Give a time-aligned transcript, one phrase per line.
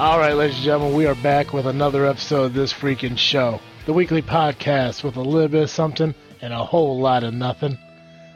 [0.00, 3.60] All right, ladies and gentlemen, we are back with another episode of this freaking show,
[3.84, 7.76] the weekly podcast with a little bit of something and a whole lot of nothing.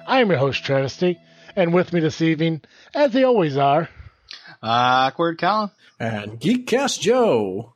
[0.06, 1.19] I am your host, Travesty,
[1.56, 2.61] and with me this evening,
[2.95, 3.88] as they always are,
[4.62, 5.70] Awkward Colin.
[5.98, 7.73] And Geekcast Joe.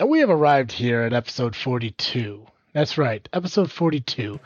[0.00, 2.46] and we have arrived here at episode 42.
[2.72, 4.40] That's right, episode 42,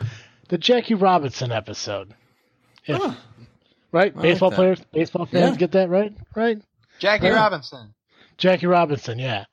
[0.50, 2.12] the Jackie Robinson episode.
[2.86, 3.14] If- Huh.
[3.92, 4.12] Right?
[4.16, 4.56] I baseball that.
[4.56, 5.56] players, baseball fans Yeah.
[5.56, 6.12] get that right?
[6.34, 6.58] Right?
[6.98, 7.34] Jackie Yeah.
[7.36, 7.94] Robinson.
[8.38, 9.44] Jackie Robinson, yeah.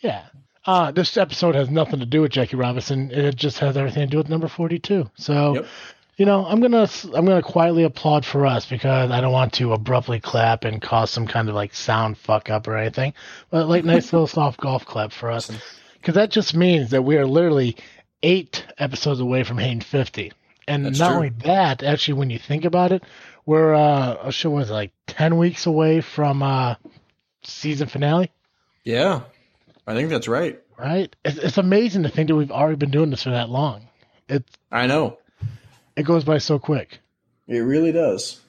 [0.00, 0.24] Yeah.
[0.66, 3.10] Uh, this episode has nothing to do with Jackie Robinson.
[3.10, 5.10] It just has everything to do with number 42.
[5.16, 5.66] So, Yep.
[6.18, 9.32] you know, I'm going to I'm going to quietly applaud for us because I don't
[9.32, 13.14] want to abruptly clap and cause some kind of like sound fuck up or anything.
[13.50, 15.50] But like nice little soft golf clap for us.
[16.02, 17.76] Cuz that just means that we are literally
[18.22, 20.32] 8 episodes away from hitting 50.
[20.66, 21.16] And That's not true.
[21.16, 23.02] only that, actually when you think about it,
[23.46, 26.74] we're uh oh, shit was it, like 10 weeks away from uh
[27.48, 28.30] season finale.
[28.84, 29.22] Yeah,
[29.86, 30.60] I think that's right.
[30.78, 31.14] right?
[31.24, 33.88] It's, it's amazing to think that we've already been doing this for that long.
[34.28, 35.18] It I know.
[35.96, 36.98] it goes by so quick.
[37.46, 38.40] It really does.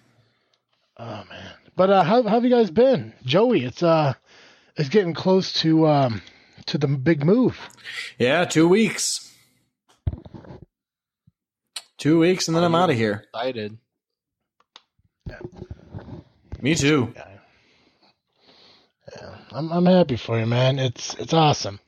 [0.97, 1.53] Oh man!
[1.75, 3.63] But uh, how, how have you guys been, Joey?
[3.63, 4.13] It's uh,
[4.75, 6.21] it's getting close to um
[6.67, 7.57] to the big move.
[8.17, 9.25] Yeah, two weeks.
[11.97, 13.25] Two weeks and then I'm out of here.
[13.33, 13.77] Excited.
[15.27, 15.39] Yeah.
[16.61, 17.13] Me too.
[17.15, 17.27] Yeah,
[19.51, 20.79] I'm I'm happy for you, man.
[20.79, 21.79] It's it's awesome.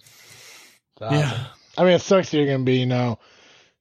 [0.00, 1.18] It's awesome.
[1.18, 1.46] Yeah.
[1.78, 3.18] I mean, it sucks that you're gonna be, you know,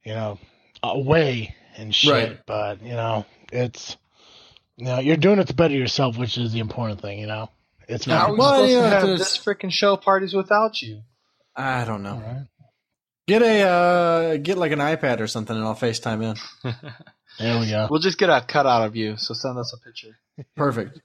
[0.06, 0.38] you know,
[0.84, 2.12] away and shit.
[2.12, 2.40] Right.
[2.46, 3.98] But you know, it's
[4.78, 7.20] you know, you're doing it to better yourself, which is the important thing.
[7.20, 7.50] You know,
[7.88, 8.32] it's How are not.
[8.32, 11.02] we Well, supposed yeah, to have there's- this freaking show parties without you?
[11.56, 12.14] I don't know.
[12.14, 12.48] Alright.
[13.28, 16.24] Get a uh, get like an iPad or something, and I'll FaceTime
[16.64, 16.74] in.
[17.38, 17.88] There we go.
[17.90, 20.18] We'll just get a cutout of you, so send us a picture.
[20.56, 21.00] Perfect.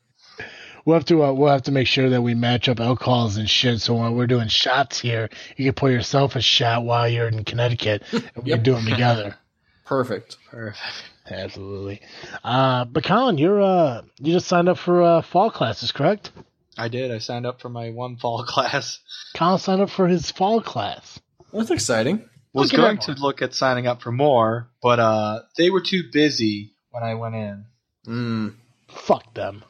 [0.84, 3.48] We'll have to uh, we'll have to make sure that we match up alcohols and
[3.48, 3.80] shit.
[3.80, 7.44] So when we're doing shots here, you can pour yourself a shot while you're in
[7.44, 8.56] Connecticut, and we Yep.
[8.58, 9.36] can do them together.
[9.86, 10.36] Perfect.
[10.50, 10.78] Perfect.
[11.30, 12.00] Absolutely.
[12.42, 16.30] Uh, but Colin, you're uh, you just signed up for uh, fall classes, correct?
[16.76, 17.10] I did.
[17.10, 18.98] I signed up for my one fall class.
[19.34, 21.18] Colin signed up for his fall class.
[21.52, 22.28] That's exciting.
[22.52, 25.80] Was Look at going to look at signing up for more, but uh, they were
[25.80, 27.64] too busy when I went in.
[28.06, 28.54] Mm,
[28.88, 29.64] Fuck them.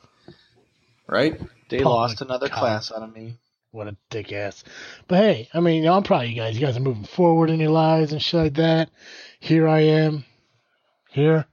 [1.07, 1.41] Right?
[1.69, 2.59] They Oh lost another God.
[2.59, 3.39] class out of me.
[3.71, 4.63] What a dick ass.
[5.09, 6.59] But hey, I mean, I'm proud of you guys.
[6.59, 8.91] You guys are moving forward in your lives and shit like that.
[9.41, 10.25] Here I am.
[11.11, 11.47] Here.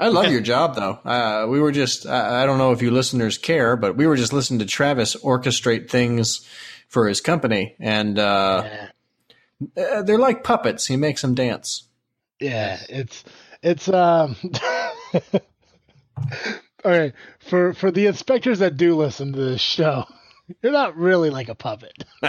[0.00, 0.98] I love your job, though.
[1.08, 4.16] Uh, we were just, I, I don't know if you listeners care, but we were
[4.16, 6.46] just listening to Travis orchestrate things
[6.88, 7.76] for his company.
[7.78, 8.88] And uh, Yeah.
[9.84, 10.86] uh, they're like puppets.
[10.86, 11.84] He makes them dance.
[12.40, 13.22] Yeah, it's
[13.62, 14.34] it's um
[16.84, 17.12] Okay,
[17.48, 20.04] for for the inspectors that do listen to this show,
[20.62, 22.04] you're not really like a puppet.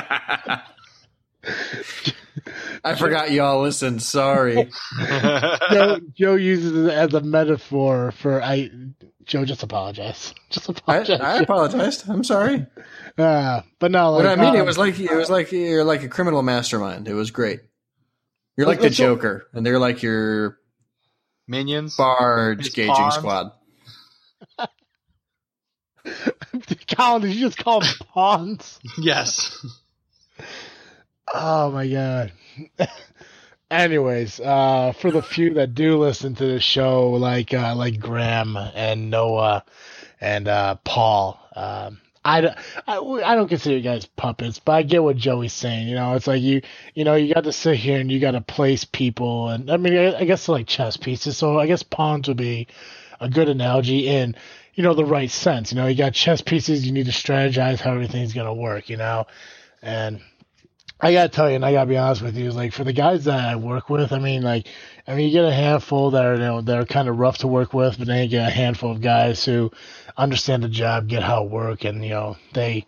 [2.83, 4.01] I forgot y'all listened.
[4.01, 4.69] Sorry.
[5.71, 8.69] Joe, Joe uses it as a metaphor for I
[9.25, 10.33] Joe just apologize.
[10.49, 11.19] Just I, apologize.
[11.21, 12.09] I apologized.
[12.09, 12.65] I'm sorry.
[13.17, 15.83] uh, but no, like, What I mean, it um, was like it was like you're
[15.83, 17.07] like a criminal mastermind.
[17.07, 17.61] It was great.
[18.57, 20.57] You're like the Let's- let's go- Joker, and they're like your
[21.47, 21.95] Minions.
[21.97, 23.15] barge gauging pawns.
[23.15, 23.51] squad.
[26.95, 28.79] Colin, did you just call them pawns?
[28.97, 29.65] yes.
[31.33, 32.31] Oh my god.
[33.71, 38.55] Anyways, uh, for the few that do listen to the show, like uh, like Graham
[38.57, 39.63] and Noah
[40.21, 44.83] and uh, Paul, um, I, don't- I, I don't consider you guys puppets, but I
[44.83, 45.87] get what Joey's saying.
[45.87, 46.61] You know, it's like you
[46.93, 49.77] you know you got to sit here and you got to place people, and I
[49.77, 51.37] mean I, I guess like chess pieces.
[51.37, 52.67] So I guess pawns would be
[53.23, 54.35] a good analogy in
[54.75, 55.71] you know the right sense.
[55.71, 58.89] You know, you got chess pieces, you need to strategize how everything's gonna work.
[58.89, 59.25] You know,
[59.81, 60.21] and
[60.99, 63.25] I gotta tell you, and I gotta be honest with you, like for the guys
[63.25, 64.67] that I work with, I mean, like,
[65.07, 67.39] I mean, you get a handful that are, you know, that are kind of rough
[67.39, 69.71] to work with, but then you get a handful of guys who
[70.17, 72.85] understand the job, get how it work, and you know, they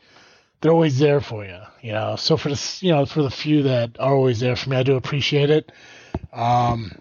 [0.61, 2.15] they're always there for you, you know.
[2.15, 4.83] So for the you know for the few that are always there for me, I
[4.83, 5.71] do appreciate it.
[6.31, 6.91] Um,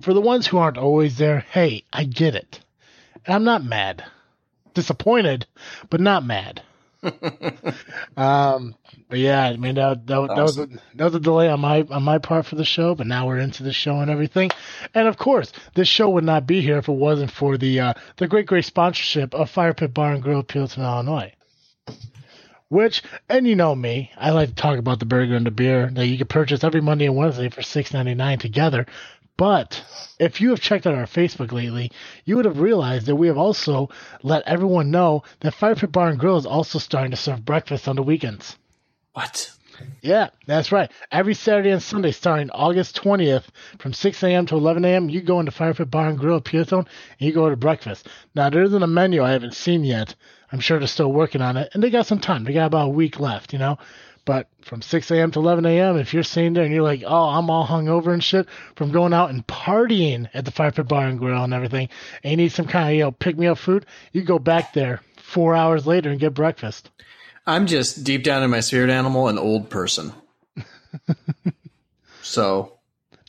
[0.00, 2.60] for the ones who aren't always there, hey, I get it,
[3.26, 4.04] and I'm not mad,
[4.74, 5.46] disappointed,
[5.90, 6.62] but not mad.
[8.16, 8.74] Um,
[9.08, 10.66] but yeah, I mean that that, that was a,
[10.96, 13.38] that was a delay on my on my part for the show, but now we're
[13.38, 14.50] into the show and everything.
[14.92, 17.94] And of course, this show would not be here if it wasn't for the uh,
[18.16, 21.32] the great great sponsorship of Fire Pit Bar and Grill, Peotone, Illinois.
[22.70, 25.88] Which, and you know me, I like to talk about the burger and the beer
[25.92, 28.86] that you can purchase every Monday and Wednesday for six ninety nine together,
[29.38, 29.84] But
[30.18, 31.92] if you have checked out our Facebook lately,
[32.24, 33.88] you would have realized that we have also
[34.24, 37.86] let everyone know that Fire Pit Bar and Grill is also starting to serve breakfast
[37.86, 38.56] on the weekends.
[39.12, 39.52] What?
[40.02, 40.90] Yeah, that's right.
[41.12, 43.44] Every Saturday and Sunday, starting August 20th,
[43.78, 44.44] from 6 a.m.
[44.46, 46.86] to 11 a.m., you go into Fire Pit Bar and Grill at Peotone and
[47.20, 48.08] you go to breakfast.
[48.34, 50.16] Now, there isn't a menu I haven't seen yet.
[50.50, 52.42] I'm sure they're still working on it, and they got some time.
[52.42, 53.78] They got about a week left, you know.
[54.28, 55.30] But from 6 a.m.
[55.30, 58.22] to 11 a.m., if you're sitting there and you're like, oh, I'm all hungover and
[58.22, 58.46] shit
[58.76, 61.88] from going out and partying at the Fire Pit Bar and Grill and everything,
[62.22, 64.74] and you need some kind of, you know, pick me up food, you go back
[64.74, 66.90] there four hours later and get breakfast.
[67.46, 70.12] I'm just deep down in my spirit animal, an old person.
[72.22, 72.74] so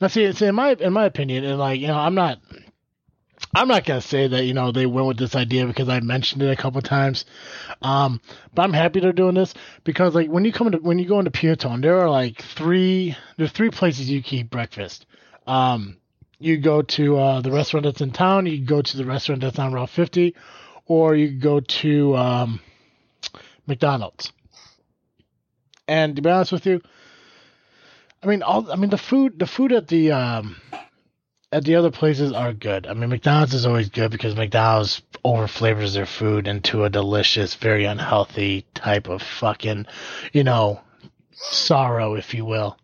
[0.01, 2.39] Now, see, it's in my in my opinion, and like you know, I'm not,
[3.53, 6.43] I'm not gonna say that you know they went with this idea because I mentioned
[6.43, 7.25] it a couple times,
[7.81, 8.21] um,
[8.53, 9.53] but I'm happy they're doing this
[9.83, 13.15] because like when you come to when you go into Peotone, there are like three
[13.37, 15.07] there's three places you can eat breakfast.
[15.47, 15.97] Um,
[16.37, 19.59] you go to uh, the restaurant that's in town, you go to the restaurant that's
[19.59, 20.35] on Route 50,
[20.85, 22.61] or you go to um,
[23.67, 24.31] McDonald's.
[25.87, 26.81] And to be honest with you,
[28.21, 30.55] I mean, all I mean the food the food at the um
[31.51, 32.85] at the other places are good.
[32.85, 37.85] I mean, McDonald's is always good because McDonald's overflavors their food into a delicious, very
[37.85, 39.87] unhealthy type of fucking,
[40.31, 40.81] you know,
[41.31, 42.77] sorrow, if you will.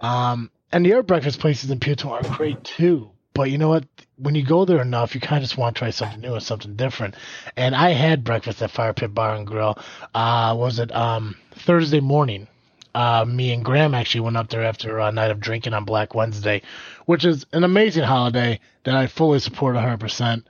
[0.00, 3.10] Um, and the other breakfast places in Puerto are great too.
[3.34, 3.84] But you know what?
[4.16, 6.42] When you go there enough, you kind of just want to try something new and
[6.42, 7.16] something different.
[7.56, 9.76] And I had breakfast at Fire Pit Bar and Grill.
[10.14, 12.46] Uh, was it um Thursday morning?
[12.94, 16.14] Uh, me and Graham actually went up there after a night of drinking on Black
[16.14, 16.62] Wednesday,
[17.06, 20.44] which is an amazing holiday that I fully support 100%.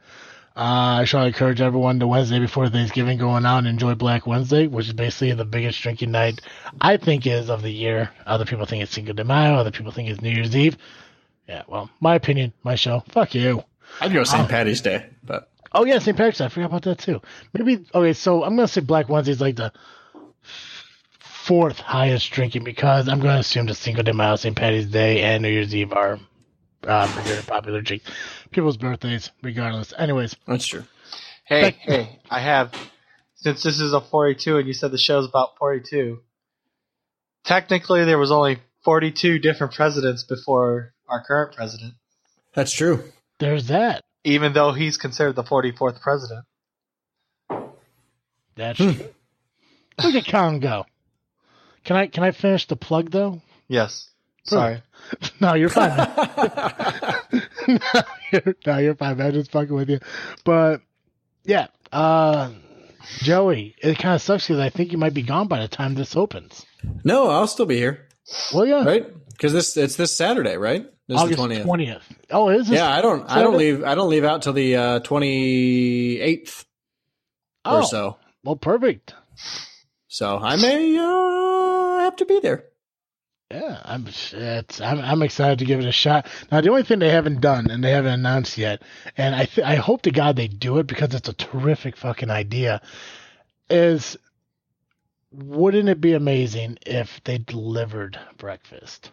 [0.57, 4.69] Uh, I to encourage everyone to Wednesday before Thanksgiving going out and enjoy Black Wednesday,
[4.69, 6.41] which is basically the biggest drinking night
[6.81, 8.11] I think is of the year.
[8.25, 9.55] Other people think it's Cinco de Mayo.
[9.55, 10.77] Other people think it's New Year's Eve.
[11.49, 13.03] Yeah, well, my opinion, my show.
[13.09, 13.65] Fuck you.
[14.01, 14.45] I'd go St.
[14.45, 14.47] Oh.
[14.47, 16.17] Patty's Day, but Oh yeah, St.
[16.17, 16.45] Patrick's Day.
[16.45, 17.21] I forgot about that too.
[17.53, 18.13] Maybe okay.
[18.13, 19.73] So I'm gonna say Black Wednesday is like the
[21.47, 24.57] fourth highest drinking because I'm gonna assume that Cinco de Mayo, St.
[24.57, 26.15] Patty's Day, and New Year's Eve are
[26.87, 28.03] um, very popular drink.
[28.51, 29.93] People's birthdays, regardless.
[29.97, 30.85] Anyways, that's true.
[31.45, 32.73] Hey, Thank- hey, I have
[33.37, 36.21] since this is a 42 and you said the show's about 42.
[37.45, 41.95] Technically, there was only 42 different presidents before our current president,
[42.55, 43.05] That's true.
[43.39, 44.03] there's that.
[44.25, 46.47] even though he's considered the 44th president.
[48.57, 48.93] That's Hmm.
[48.93, 49.09] true.
[50.03, 50.87] Look at Congo.
[51.85, 53.43] Can I can I finish the plug though?
[53.69, 54.11] Yes.
[54.45, 54.83] Sorry.
[55.41, 55.97] no, you're fine.
[57.69, 58.03] no,
[58.33, 59.33] you're, no, you're fine, man.
[59.33, 60.01] Just fucking with you.
[60.45, 60.81] But
[61.45, 62.51] yeah, uh,
[63.19, 65.95] Joey, it kind of sucks because I think you might be gone by the time
[65.95, 66.65] this opens.
[67.05, 68.09] no, I'll still be here,
[68.53, 69.07] Well, yeah, right?
[69.31, 70.87] Because this it's this Saturday, right?
[71.09, 71.65] This is August twentieth.
[71.65, 72.03] twentieth.
[72.31, 72.79] Oh, it is this?
[72.79, 76.65] Yeah, I don't I don't leave I don't leave out till the twenty eighth
[77.65, 78.17] oh, or so.
[78.43, 79.15] well, perfect.
[80.09, 81.44] So I may uh,
[82.05, 82.65] have to be there.
[83.51, 84.09] Yeah, I'm,
[84.81, 86.27] I'm I'm excited to give it a shot.
[86.51, 88.83] Now, the only thing they haven't done and they haven't announced yet,
[89.17, 92.31] and I th- I hope to God they do it because it's a terrific fucking
[92.31, 92.81] idea,
[93.69, 94.17] is
[95.31, 99.11] wouldn't it be amazing if they delivered breakfast?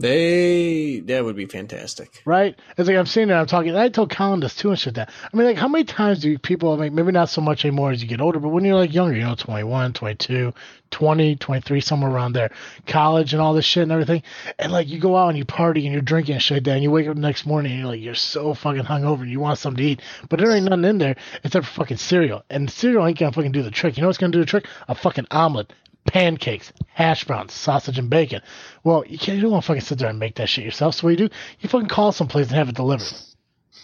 [0.00, 2.22] They that would be fantastic.
[2.24, 2.56] Right?
[2.76, 5.10] It's like I'm sitting there, I'm talking, I told Colin this too and shit that.
[5.32, 7.90] I mean, like, how many times do people, I mean, maybe not so much anymore
[7.90, 10.54] as you get older, but when you're like younger, you know, 21, 22,
[10.90, 12.50] 20, 23, somewhere around there,
[12.86, 14.22] college and all this shit and everything,
[14.58, 16.92] and like you go out and you party and you're drinking and shit, and you
[16.92, 19.58] wake up the next morning and you're like, you're so fucking hungover and you want
[19.58, 22.44] something to eat, but there ain't nothing in there except for fucking cereal.
[22.50, 23.96] And cereal ain't gonna fucking do the trick.
[23.96, 24.66] You know what's gonna do the trick?
[24.86, 25.72] A fucking omelet.
[26.08, 28.40] Pancakes, hash browns, sausage and bacon.
[28.82, 29.36] Well, you can't.
[29.36, 30.94] You don't want to fucking sit there and make that shit yourself.
[30.96, 31.34] So what you do?
[31.60, 33.06] You fucking call someplace and have it delivered,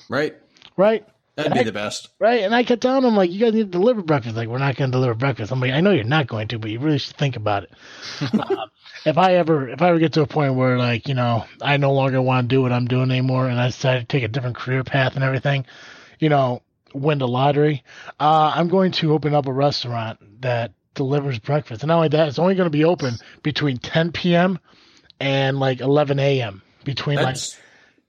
[0.09, 0.35] Right?
[0.77, 1.07] right?
[1.37, 2.09] That'd be the best.
[2.21, 2.43] Right.
[2.43, 4.37] And I kept telling them like, you guys need to deliver breakfast.
[4.37, 5.51] Like, we're not going to deliver breakfast.
[5.51, 7.73] I'm like, I know you're not going to, but you really should think about it.
[8.35, 8.71] um,
[9.05, 11.77] if I ever, if I ever get to a point where like, you know, I
[11.77, 14.29] no longer want to do what I'm doing anymore, and I decide to take a
[14.29, 15.67] different career path and everything,
[16.21, 16.63] you know,
[16.95, 17.83] win the lottery,
[18.21, 21.83] uh, I'm going to open up a restaurant that delivers breakfast.
[21.83, 24.59] And not only that, it's only going to be open between 10 p.m.
[25.21, 26.63] and like 11 a.m.
[26.85, 27.59] Between like That's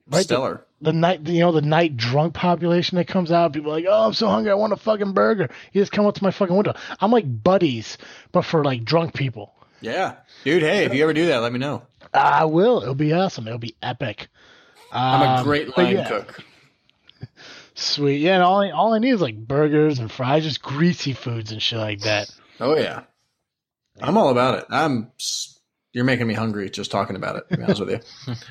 [0.10, 0.66] right, stellar.
[0.82, 4.14] the night you know the night drunk population that comes out people like oh i'm
[4.14, 6.74] so hungry i want a fucking burger you just come up to my fucking window
[7.00, 7.98] i'm like buddies
[8.34, 10.62] but for like drunk people Yeah, dude.
[10.62, 11.84] Hey, if you ever do that, let me know.
[12.14, 14.28] i will it'll be awesome it'll be epic
[14.92, 16.44] I'm a Um, great line yeah, cook.
[17.74, 21.14] sweet yeah and all I, all I need is like burgers and fries just greasy
[21.14, 23.04] foods and shit like that Oh yeah,
[24.02, 24.66] I'm all about it.
[24.70, 25.12] I'm.
[25.92, 27.50] You're making me hungry just talking about it.
[27.50, 28.34] To be honest with you.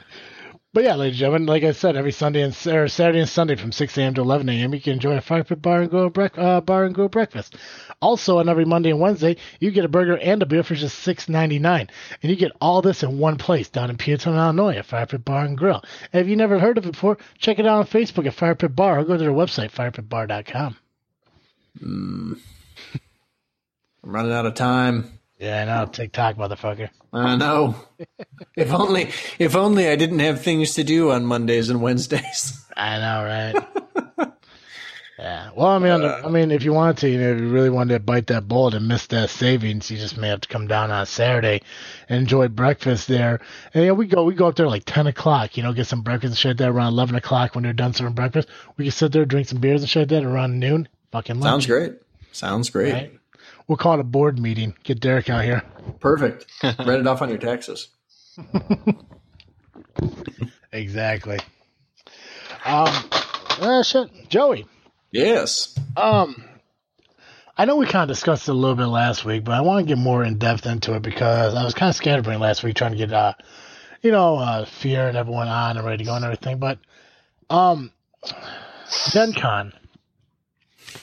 [0.74, 3.54] But yeah, ladies and gentlemen, like I said, every Sunday and or Saturday and Sunday
[3.54, 4.14] from 6 a.m.
[4.14, 6.82] to 11 a.m., you can enjoy a fire pit bar and grill brec- uh, bar
[6.82, 7.54] and grill breakfast.
[8.02, 11.06] Also, on every Monday and Wednesday, you get a burger and a beer for just
[11.06, 11.88] $6.99,
[12.22, 15.24] and you get all this in one place down in Peotone, Illinois, at Fire Pit
[15.24, 15.80] Bar and Grill.
[16.12, 18.56] And if you never heard of it before, check it out on Facebook at Fire
[18.56, 20.76] Pit Bar or go to their website firepitbar.com.
[24.04, 25.18] I'm running out of time.
[25.38, 26.90] Yeah, I know, TikTok, motherfucker.
[27.12, 27.74] I know.
[28.56, 32.64] if only, if only I didn't have things to do on Mondays and Wednesdays.
[32.76, 34.28] I know, right?
[35.18, 35.50] yeah.
[35.56, 37.70] Well, I mean, the- I mean, if you wanted to, you know, if you really
[37.70, 40.66] wanted to bite that bullet and miss that savings, you just may have to come
[40.66, 41.62] down on Saturday
[42.08, 43.40] and enjoy breakfast there.
[43.72, 46.02] And yeah, we go, we go up there like ten o'clock, you know, get some
[46.02, 48.48] breakfast and shit there around eleven o'clock when they're done serving breakfast.
[48.76, 50.88] We can sit there, drink some beers and shit like that around noon.
[51.12, 51.92] Fucking lunch, Sounds great.
[52.32, 52.92] Sounds great.
[52.92, 53.18] Right?
[53.66, 54.74] We'll call it a board meeting.
[54.84, 55.62] Get Derek out here.
[56.00, 56.46] Perfect.
[56.62, 57.88] Write it off on your taxes.
[60.74, 61.38] Exactly.
[62.64, 62.88] Um,
[63.60, 64.66] uh, shit, Joey.
[65.12, 65.78] Yes.
[65.96, 66.44] Um,
[67.56, 69.86] I know we kind of discussed it a little bit last week, but I want
[69.86, 72.74] to get more in depth into it because I was kind of scatterbrained last week
[72.74, 73.34] trying to get, uh,
[74.02, 76.58] you know, uh, fear and everyone on and ready to go and everything.
[76.58, 76.80] But,
[77.48, 77.92] um,
[79.12, 79.72] Gen Con.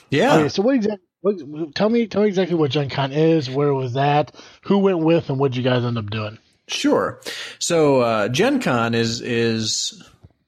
[0.10, 0.36] Yeah.
[0.36, 1.06] Okay, so what exactly?
[1.22, 5.00] What, tell me, tell me exactly what Gen Con is, where was that, who went
[5.00, 6.40] with, and what did you guys end up doing.
[6.68, 7.22] Sure.
[7.60, 10.02] So uh, Gen Con is is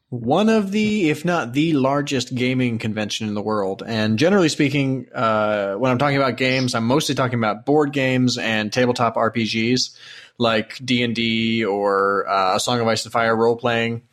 [0.10, 3.82] one of the, if not the largest gaming convention in the world.
[3.86, 8.38] And generally speaking, uh, when I'm talking about games, I'm mostly talking about board games
[8.38, 9.98] and tabletop RPGs
[10.38, 14.04] like D and D or uh, A Song of Ice and Fire role playing.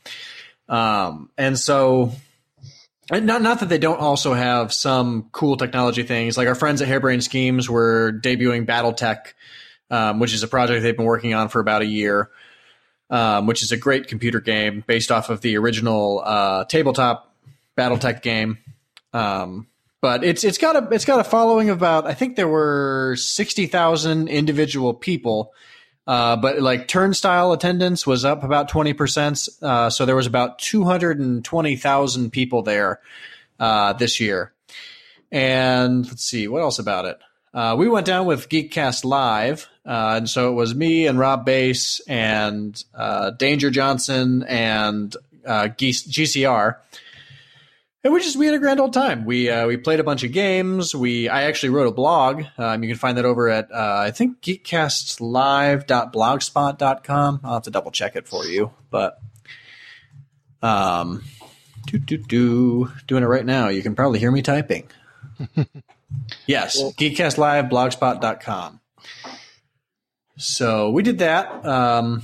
[0.71, 2.13] Um, and so
[3.11, 6.39] and not not that they don't also have some cool technology things.
[6.39, 9.33] Like our friends at Harebrained Schemes were debuting BattleTech,
[9.91, 12.31] um, which is a project they've been working on for about a year,
[13.11, 17.35] um, which is a great computer game based off of the original uh, tabletop
[17.77, 18.59] BattleTech game.
[19.13, 19.67] Um,
[20.01, 23.17] but it's it's got a it's got a following of about I think there were
[23.19, 25.53] sixty thousand individual people.
[26.07, 29.63] Uh, but like turnstile attendance was up about 20%.
[29.63, 33.01] Uh, so there was about 220,000 people there
[33.59, 34.53] uh, this year.
[35.31, 37.19] And let's see, what else about it?
[37.53, 39.69] Uh, we went down with Geekcast Live.
[39.85, 42.83] Uh, and so it was me and Rob Bass and
[43.39, 45.17] Danger Johnson and
[45.47, 46.77] GCR.
[48.03, 49.27] And we just we had a grand old time.
[49.27, 50.95] We uh, we played a bunch of games.
[50.95, 52.45] We I actually wrote a blog.
[52.57, 57.41] Um, you can find that over at uh, I think geekcastlive.blogspot.com.
[57.45, 59.21] I'll have to double check it for you, but
[60.63, 61.25] um,
[61.87, 63.69] do do do doing it right now.
[63.69, 64.89] You can probably hear me typing.
[66.47, 68.81] yes, geekcastlive.blogspot.com.
[70.39, 71.67] So we did that.
[71.67, 72.23] Um,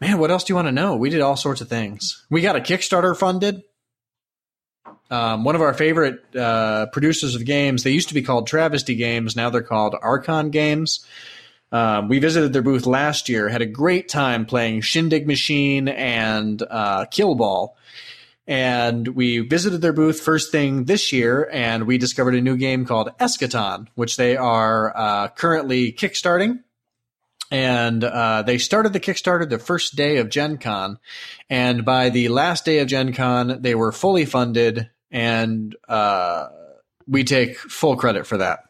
[0.00, 0.96] man, what else do you want to know?
[0.96, 2.26] We did all sorts of things.
[2.30, 3.62] We got a Kickstarter funded
[5.10, 7.82] um, one of our favorite uh, producers of games.
[7.82, 9.36] They used to be called Travesty Games.
[9.36, 11.04] Now they're called Archon Games.
[11.72, 13.48] Um, we visited their booth last year.
[13.48, 17.76] Had a great time playing Shindig Machine and uh, Kill Ball.
[18.46, 22.84] And we visited their booth first thing this year, and we discovered a new game
[22.84, 26.60] called Eschaton, which they are uh, currently kickstarting
[27.50, 30.98] and uh, they started the Kickstarter the first day of Gen Con.
[31.48, 36.48] And by the last day of Gen Con, they were fully funded, and uh,
[37.06, 38.64] we take full credit for that.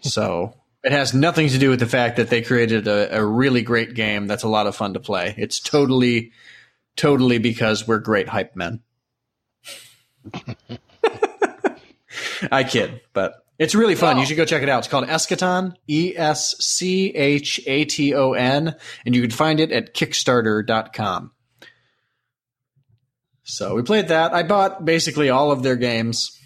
[0.00, 3.62] So it has nothing to do with the fact that they created a, a really
[3.62, 5.34] great game that's a lot of fun to play.
[5.36, 6.30] It's totally,
[6.94, 8.82] totally because we're great hype men.
[12.52, 14.18] I kid, but it's really fun.
[14.18, 14.78] You should go check it out.
[14.78, 19.58] It's called Eschaton, E S C H A T O N, and you can find
[19.58, 21.32] it at Kickstarter.com.
[23.44, 24.32] So we played that.
[24.32, 26.38] I bought basically all of their games,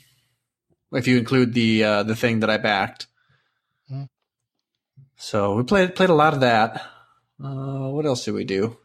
[0.93, 3.07] if you include the uh, the thing that I backed.
[3.89, 4.05] Hmm.
[5.17, 6.83] So we played played a lot of that.
[7.43, 8.77] Uh, what else did we do?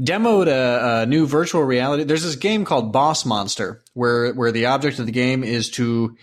[0.00, 2.04] demoed a, a, new virtual reality.
[2.04, 6.16] There's this game called Boss Monster, where where the object of the game is to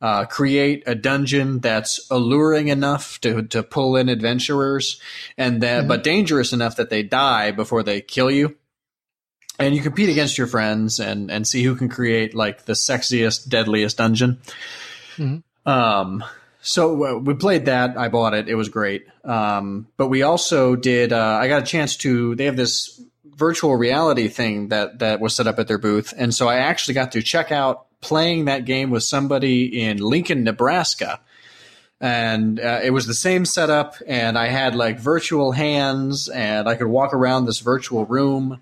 [0.00, 5.00] uh, create a dungeon that's alluring enough to to pull in adventurers,
[5.38, 5.88] and that Mhm.
[5.88, 8.56] but dangerous enough that they die before they kill you.
[9.58, 13.48] And you compete against your friends and and see who can create like the sexiest,
[13.48, 14.40] deadliest dungeon.
[15.16, 15.42] Mhm.
[15.64, 16.24] Um,
[16.60, 17.96] so uh, we played that.
[17.96, 18.48] I bought it.
[18.48, 19.06] It was great.
[19.24, 21.12] Um, but we also did.
[21.12, 22.34] Uh, I got a chance to.
[22.34, 23.00] They have this
[23.36, 26.94] virtual reality thing that that was set up at their booth, and so I actually
[26.94, 31.20] got to check out playing that game with somebody in Lincoln, Nebraska.
[32.00, 36.74] and uh, it was the same setup and i had like virtual hands and i
[36.74, 38.60] could walk around this virtual room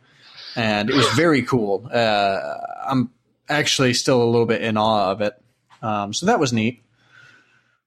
[0.56, 1.88] and it was very cool.
[1.92, 3.10] Uh, i'm
[3.48, 5.34] actually still a little bit in awe of it.
[5.82, 6.82] Um, so that was neat.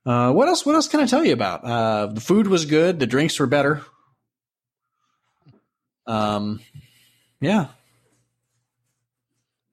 [0.06, 1.64] Uh, what else what else can i tell you about?
[1.64, 3.00] Uh, the food was good.
[3.00, 3.82] The drinks were better.
[6.08, 6.60] Um,
[7.42, 7.68] yeah.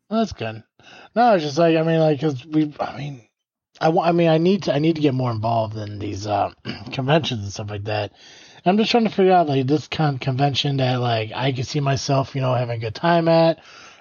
[0.08, 0.62] That's good.
[1.14, 3.22] No, it's just like I mean, like because we, I mean,
[3.80, 6.52] I I mean, I need to, I need to get more involved in these uh,
[6.92, 8.12] conventions and stuff like that.
[8.64, 11.64] I'm just trying to figure out like this kind of convention that like I can
[11.64, 13.58] see myself, you know, having a good time at,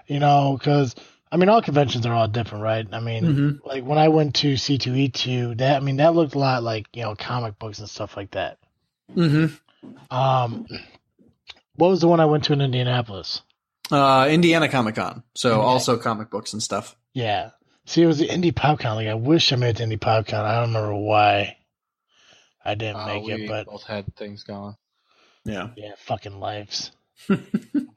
[0.08, 0.96] you know, because
[1.32, 2.86] I mean, all conventions are all different, right?
[2.92, 3.60] I mean, Mhm.
[3.66, 7.04] like when I went to C2E2, that I mean, that looked a lot like you
[7.04, 8.58] know comic books and stuff like that.
[9.16, 10.16] mm-hmm.
[10.16, 10.66] Um,
[11.76, 13.42] what was the one I went to in Indianapolis?
[13.92, 15.62] uh, indiana comic-con so Okay.
[15.62, 17.50] also comic books and stuff Yeah.
[17.86, 18.96] See, it was the Indy PopCon.
[18.96, 20.36] Like, I wish I made it to Indy PopCon.
[20.46, 21.58] I don't remember why
[22.64, 24.76] I didn't Uh, make we it, but both had things going.
[25.46, 26.92] yeah yeah, fucking lives.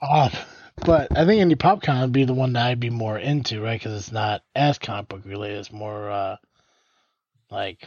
[0.01, 0.31] uh,
[0.85, 3.79] but I think Indy PopCon would be the one that I'd be more into, right?
[3.79, 5.59] Because it's not as comic book related.
[5.59, 6.37] It's more uh,
[7.51, 7.87] like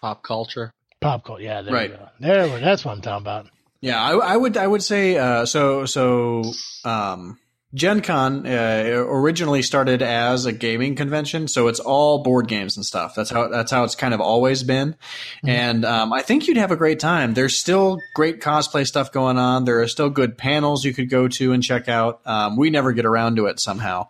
[0.00, 0.72] Pop culture.
[1.00, 1.42] pop culture.
[1.42, 1.90] Yeah, there Right.
[1.90, 2.08] we go.
[2.20, 3.46] There, that's what I'm talking about.
[3.82, 6.42] Yeah, I, I would I would say uh, so so
[6.84, 7.38] um,
[7.72, 12.84] Gen Con uh, originally started as a gaming convention, so it's all board games and
[12.84, 13.14] stuff.
[13.14, 14.96] That's how that's how it's kind of always been,
[15.44, 17.34] and um, I think you'd have a great time.
[17.34, 19.66] There's still great cosplay stuff going on.
[19.66, 22.20] There are still good panels you could go to and check out.
[22.24, 24.08] Um, we never get around to it somehow.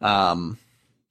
[0.00, 0.56] Um,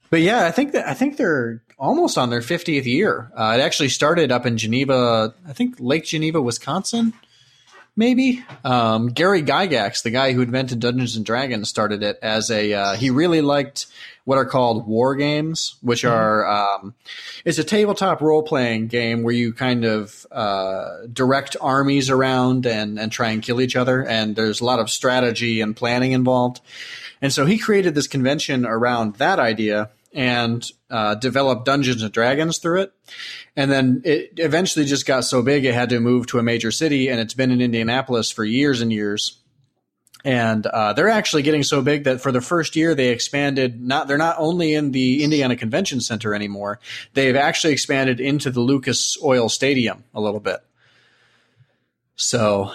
[0.10, 3.32] but yeah, I think that I think they're almost on their 50th year.
[3.36, 7.14] Uh, it actually started up in Geneva, I think Lake Geneva, Wisconsin
[7.96, 8.44] maybe.
[8.64, 12.74] Um, Gary Gygax, the guy who invented Dungeons and Dragons, started it as a.
[12.74, 13.88] Uh, he really liked
[14.26, 16.94] what are called war games, which are um,
[17.46, 23.00] it's a tabletop role playing game where you kind of uh, direct armies around and
[23.00, 26.62] and try and kill each other, and there's a lot of strategy and planning involved.
[27.22, 32.58] And so he created this convention around that idea and uh, developed Dungeons and Dragons
[32.58, 32.94] through it.
[33.56, 36.72] And then it eventually just got so big it had to move to a major
[36.72, 39.40] city, and it's been in Indianapolis for years and years.
[40.26, 43.82] And uh, they're actually getting so big that for the first year they expanded.
[43.82, 46.80] Not they're not only in the Indiana Convention Center anymore.
[47.14, 50.60] They've actually expanded into the Lucas Oil Stadium a little bit.
[52.18, 52.74] So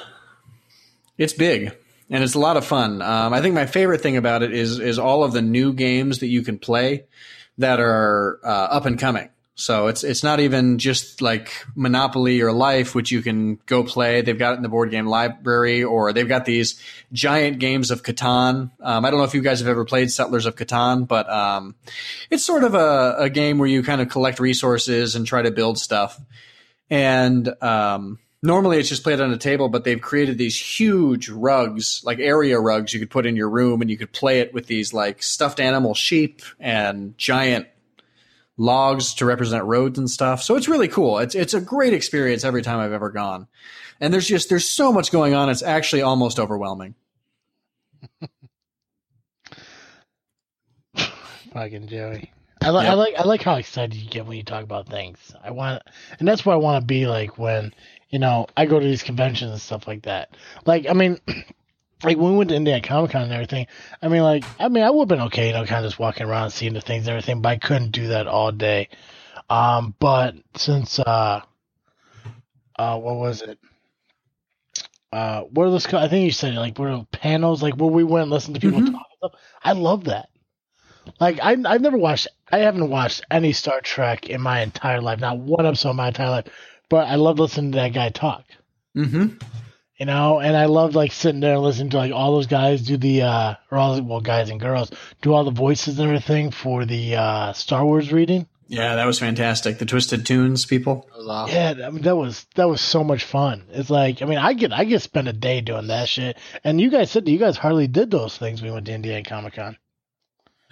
[1.19, 1.77] it's big
[2.15, 3.03] and it's a lot of fun.
[3.03, 6.21] Um, I think my favorite thing about it is is all of the new games
[6.21, 7.07] that you can play
[7.59, 9.31] that are uh, up and coming.
[9.57, 14.21] So it's it's not even just like Monopoly or Life, which you can go play.
[14.21, 16.81] They've got it in the board game library, or they've got these
[17.13, 18.71] giant games of Catan.
[18.81, 21.75] Um, I don't know if you guys have ever played Settlers of Catan, but um,
[22.31, 25.51] it's sort of a, a game where you kind of collect resources and try to
[25.51, 26.21] build stuff.
[26.91, 32.03] And um, normally it's just played on a table, but they've created these huge rugs,
[32.05, 34.67] like area rugs, you could put in your room, and you could play it with
[34.67, 37.67] these like stuffed animal sheep and giant
[38.57, 40.43] logs to represent roads and stuff.
[40.43, 41.19] So it's really cool.
[41.19, 43.49] It's it's a great experience every time I've ever gone.
[44.01, 45.49] And there's just there's so much going on.
[45.49, 46.95] It's actually almost overwhelming.
[51.53, 52.31] Fucking Joey.
[52.65, 55.19] I, li- I like I like how excited you get when you talk about things.
[55.43, 55.83] I want,
[56.19, 57.75] and that's what I want to be like when
[58.09, 60.37] you know I go to these conventions and stuff like that.
[60.65, 61.19] Like I mean,
[62.05, 63.67] like when we went to Indiana Comic Con and everything.
[64.03, 65.99] I mean, like I mean, I would have been okay, you know, kind of just
[65.99, 68.89] walking around seeing the things and everything, but I couldn't do that all day.
[69.51, 71.43] Um, but since uh,
[72.79, 73.59] uh, what was it?
[75.13, 75.87] Uh, what are those?
[75.95, 77.63] I think you said like what are panels?
[77.63, 78.93] Like where we went and listened to people Mhm.
[78.93, 79.33] talk.
[79.63, 80.29] I love that.
[81.21, 82.29] Like I, I've never watched.
[82.51, 85.21] I haven't watched any Star Trek in my entire life.
[85.21, 86.47] Not one episode in my entire life.
[86.89, 88.45] But I love listening to that guy talk.
[88.97, 89.39] Mm-hmm.
[89.99, 92.83] You know, and I love like sitting there and listening to like all those guys
[92.83, 94.91] do the uh or all well guys and girls
[95.23, 98.47] do all the voices and everything for the uh Star Wars reading.
[98.67, 99.79] Yeah, that was fantastic.
[99.79, 101.09] The Twisted Tunes people.
[101.17, 101.55] Awesome.
[101.55, 103.65] Yeah, I mean that was that was so much fun.
[103.71, 106.39] It's like I mean I get I get spend a day doing that shit.
[106.65, 108.93] And you guys said that you guys hardly did those things when we went to
[108.93, 109.77] Indiana Comic Con.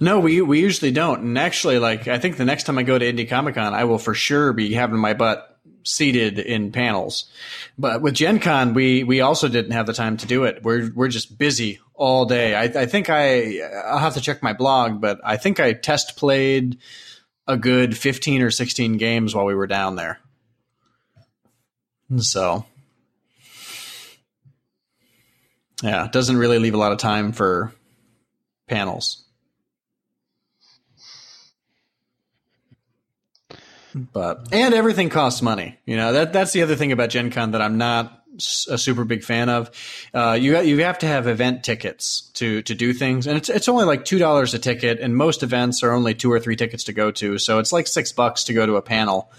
[0.02, 1.20] No, we we usually don't.
[1.20, 3.84] And actually, like I think the next time I go to Indie Comic Con, I
[3.84, 7.30] will for sure be having my butt seated in panels.
[7.78, 10.64] But with Gen Con, we we also didn't have the time to do it.
[10.64, 12.56] We're we're just busy all day.
[12.56, 16.16] I, I think I I'll have to check my blog, but I think I test
[16.16, 16.78] played
[17.46, 20.18] a good fifteen or sixteen games while we were down there.
[22.18, 22.66] So
[25.80, 27.72] yeah, it doesn't really leave a lot of time for
[28.66, 29.21] panels.
[33.94, 35.78] But and everything costs money.
[35.84, 38.22] You know that that's the other thing about Gen Con that I'm not
[38.68, 39.70] a super big fan of.
[40.14, 43.68] Uh, you you have to have event tickets to to do things, and it's it's
[43.68, 46.84] only like two dollars a ticket, and most events are only two or three tickets
[46.84, 49.30] to go to, so it's like six bucks to go to a panel.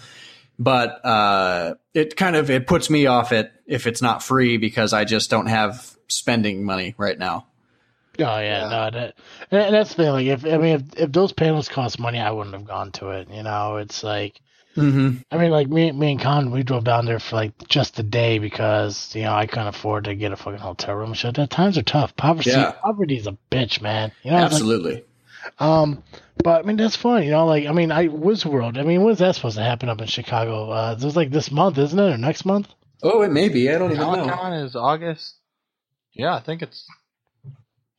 [0.58, 4.92] But uh, it kind of it puts me off it if it's not free because
[4.92, 7.46] I just don't have spending money right now.
[8.18, 8.68] Oh yeah, Yeah.
[8.68, 9.14] no, that,
[9.50, 10.12] and that's the thing.
[10.12, 13.10] Like, if I mean, if if those panels cost money, I wouldn't have gone to
[13.10, 13.28] it.
[13.30, 14.40] You know, it's like,
[14.76, 15.18] Mm-hmm.
[15.30, 18.02] I mean, like me, me and Con, we drove down there for like just a
[18.02, 21.10] day because you know I couldn't afford to get a fucking hotel room.
[21.10, 22.16] and Shit, that times are tough.
[22.16, 22.72] Poverty, Yeah.
[22.82, 24.10] poverty's a bitch, man.
[24.24, 25.04] You know, it's like- Absolutely.
[25.60, 26.02] um,
[26.42, 27.22] but I mean, that's fun.
[27.22, 28.76] You know, like I mean, I Wizard World.
[28.76, 30.70] I mean, when's that supposed to happen up in Chicago?
[30.72, 32.66] Uh, it was like this month, isn't it, or next month?
[33.02, 33.70] Oh, it may be.
[33.70, 34.34] I don't even Comic know.
[34.34, 35.34] Con is August.
[36.14, 36.84] Yeah, I think it's.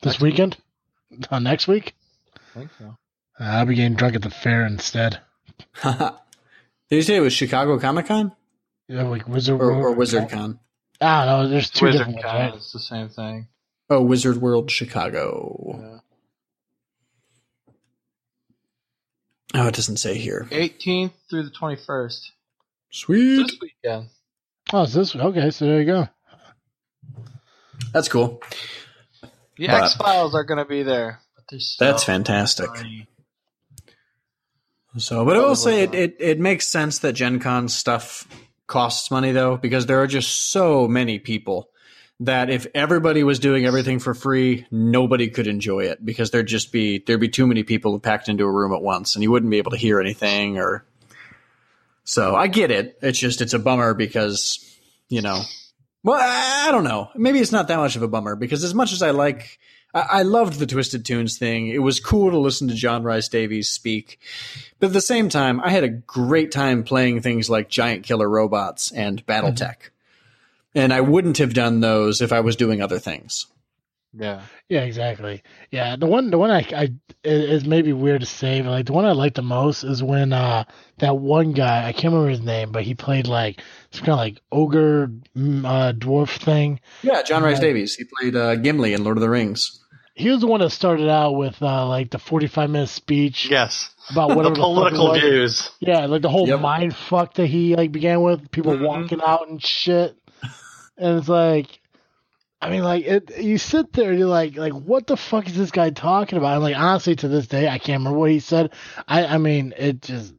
[0.05, 0.57] This Next weekend?
[1.31, 1.95] Uh, next week?
[2.55, 2.95] I think so.
[3.39, 5.19] Uh, I'll be getting drunk at the fair instead.
[5.83, 6.11] Did
[6.91, 8.31] you say it was Chicago Comic Con
[8.87, 10.59] Yeah, like Wizard or, World or Wizard Con?
[11.01, 11.49] I don't know.
[11.49, 12.53] There's two Wizard different ones, Con right?
[12.53, 13.47] is the same thing.
[13.89, 16.01] Oh, Wizard World Chicago.
[19.55, 19.59] Yeah.
[19.63, 20.45] Oh, it doesn't say here.
[20.51, 22.27] 18th through the 21st.
[22.91, 23.37] Sweet.
[23.37, 24.09] This weekend.
[24.71, 25.49] Oh, is this okay?
[25.49, 26.07] So there you go.
[27.91, 28.43] That's cool.
[29.57, 31.19] The X Files are going to be there.
[31.35, 32.67] But so That's fantastic.
[32.67, 33.07] funny.
[34.97, 38.27] So, but I will say it, it, it makes sense that Gen Con stuff
[38.67, 41.69] costs money though, because there are just so many people
[42.21, 46.71] that if everybody was doing everything for free, nobody could enjoy it because there'd just
[46.71, 49.51] be there'd be too many people packed into a room at once and you wouldn't
[49.51, 50.85] be able to hear anything or
[52.05, 52.97] so I get it.
[53.01, 54.77] It's just it's a bummer because,
[55.09, 55.41] you know,
[56.05, 57.09] well, I don't know.
[57.15, 59.57] Maybe it's not that much of a bummer because as much as I like,
[59.91, 61.67] I, I loved the Twisted Tunes thing.
[61.67, 64.19] It was cool to listen to John Rhys-Davies speak,
[64.79, 68.29] but at the same time, I had a great time playing things like Giant Killer
[68.29, 70.79] Robots and BattleTech, mm-hmm.
[70.79, 73.47] and I wouldn't have done those if I was doing other things.
[74.17, 74.41] Yeah.
[74.69, 75.43] Yeah, exactly.
[75.71, 76.83] Yeah, the one the one I, I
[77.23, 80.01] it is maybe weird to say, but like the one I like the most is
[80.01, 80.63] when uh
[80.99, 84.19] that one guy I can't remember his name, but he played like some kind of
[84.19, 86.79] like ogre mm, uh, dwarf thing.
[87.03, 87.65] Yeah, John Rhys Yeah.
[87.65, 87.95] Davies.
[87.95, 89.81] He played uh, Gimli in Lord of the Rings.
[90.13, 93.49] He was the one that started out with uh like the forty five minute speech
[93.49, 93.89] Yes.
[94.09, 95.19] about whatever the, fuck it political was.
[95.21, 95.69] views.
[95.81, 96.61] Yeah, like the whole Yep.
[96.61, 98.81] mind fuck that he like began with, people Mhm.
[98.87, 100.15] walking out and shit.
[100.97, 101.81] And it's like
[102.65, 105.55] I mean like it you sit there and you're like like what the fuck is
[105.55, 106.55] this guy talking about?
[106.55, 108.73] And like honestly to this day I can't remember what he said.
[109.07, 110.33] I I mean it just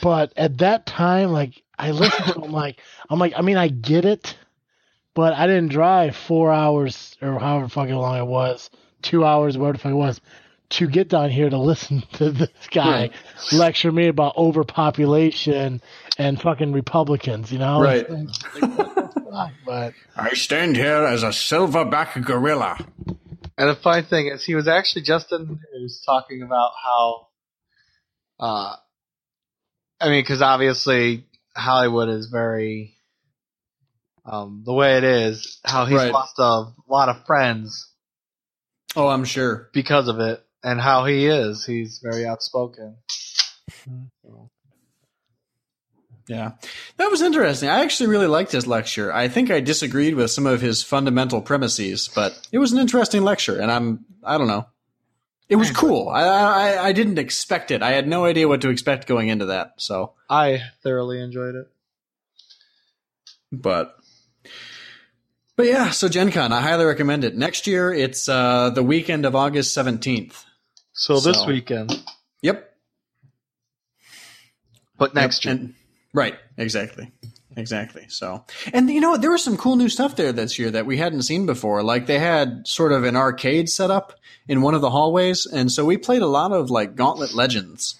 [0.00, 3.66] but at that time like I listened to him like I'm like I mean I
[3.66, 4.36] get it,
[5.14, 8.70] but I didn't drive four hours or however fucking long it was,
[9.02, 10.20] two hours, whatever the fuck it was,
[10.68, 13.12] to get down here to listen to this guy Right.
[13.52, 15.80] lecture me about overpopulation
[16.18, 17.80] and fucking Republicans, you know?
[17.80, 18.08] Right.
[18.08, 18.26] Like,
[18.76, 19.52] what the fuck?
[19.64, 22.78] But I stand here as a silverback gorilla.
[23.58, 27.28] And the funny thing is, he was actually just in the news talking about how,
[28.38, 28.76] uh,
[30.00, 31.24] I mean, because obviously
[31.56, 32.94] Hollywood is very,
[34.26, 36.12] um, the way it is, how he's Right.
[36.12, 37.92] lost a lot of friends
[38.94, 39.70] Oh, I'm sure.
[39.72, 41.64] because of it, and how he is.
[41.64, 42.96] He's very outspoken.
[46.28, 46.52] Yeah.
[46.96, 47.68] That was interesting.
[47.68, 49.12] I actually really liked his lecture.
[49.12, 53.22] I think I disagreed with some of his fundamental premises, but it was an interesting
[53.22, 54.66] lecture, and I'm I don't know.
[55.48, 56.08] It was cool.
[56.08, 57.80] I, I I didn't expect it.
[57.80, 59.74] I had no idea what to expect going into that.
[59.76, 61.68] So, I thoroughly enjoyed it.
[63.52, 63.94] but
[65.54, 65.90] but yeah.
[65.90, 67.36] So Gen Con, I highly recommend it.
[67.36, 70.44] Next year, it's uh, the weekend of August seventeenth.
[70.96, 72.02] So this So- weekend,
[72.42, 72.72] Yep.
[74.98, 75.64] but next Yep, year.
[75.64, 75.74] and-
[76.12, 76.34] right.
[76.56, 77.12] Exactly.
[77.58, 78.04] Exactly.
[78.08, 79.22] So, and you know what?
[79.22, 81.82] There was some cool new stuff there this year that we hadn't seen before.
[81.82, 84.12] Like they had sort of an arcade set up
[84.46, 87.94] in one of the hallways, and so we played a lot of like Gauntlet Legends,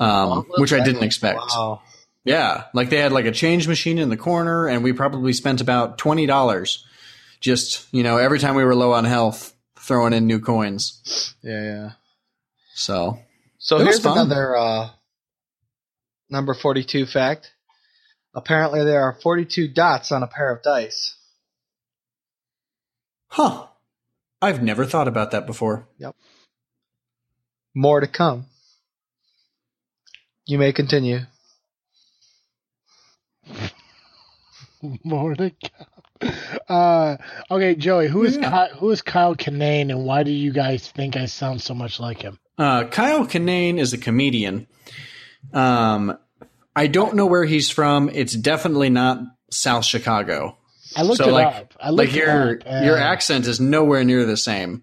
[0.00, 1.38] um, which I didn't expect.
[1.38, 1.82] Wow.
[2.24, 5.60] Yeah, like they had like a change machine in the corner, and we probably spent
[5.60, 6.84] about twenty dollars
[7.40, 9.52] just you know every time we were low on health,
[9.86, 11.34] throwing in new coins.
[11.42, 11.90] Yeah, yeah.
[12.74, 13.18] So
[13.58, 14.18] So here's fun.
[14.18, 14.90] another uh,
[16.28, 17.52] number 42 fact.
[18.34, 21.16] Apparently, there are 42 dots on a pair of dice.
[23.28, 23.68] Huh.
[24.42, 25.88] I've never thought about that before.
[25.98, 26.14] Yep.
[27.74, 28.46] More to come.
[30.46, 31.20] You may continue.
[35.04, 35.95] more to come.
[36.68, 37.16] Uh,
[37.50, 38.68] okay, Joey, who is Yeah.
[38.68, 42.00] Ky- who is Kyle Kinane, and why do you guys think I sound so much
[42.00, 42.38] like him?
[42.58, 44.66] Uh, Kyle Kinane is a comedian,
[45.52, 46.18] Um,
[46.74, 48.10] I don't know where he's from.
[48.12, 49.20] It's definitely not
[49.52, 50.58] South Chicago.
[50.96, 51.74] I looked So, it like- up.
[51.80, 54.82] I looked Like your and- your accent is nowhere near the same.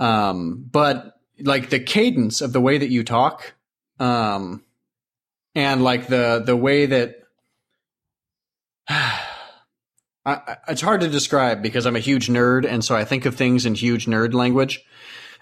[0.00, 3.54] Um, but like the cadence of the way that you talk,
[4.00, 4.64] um,
[5.54, 7.16] and like the the way that
[10.24, 13.34] I, it's hard to describe because I'm a huge nerd, and so I think of
[13.34, 14.84] things in huge nerd language.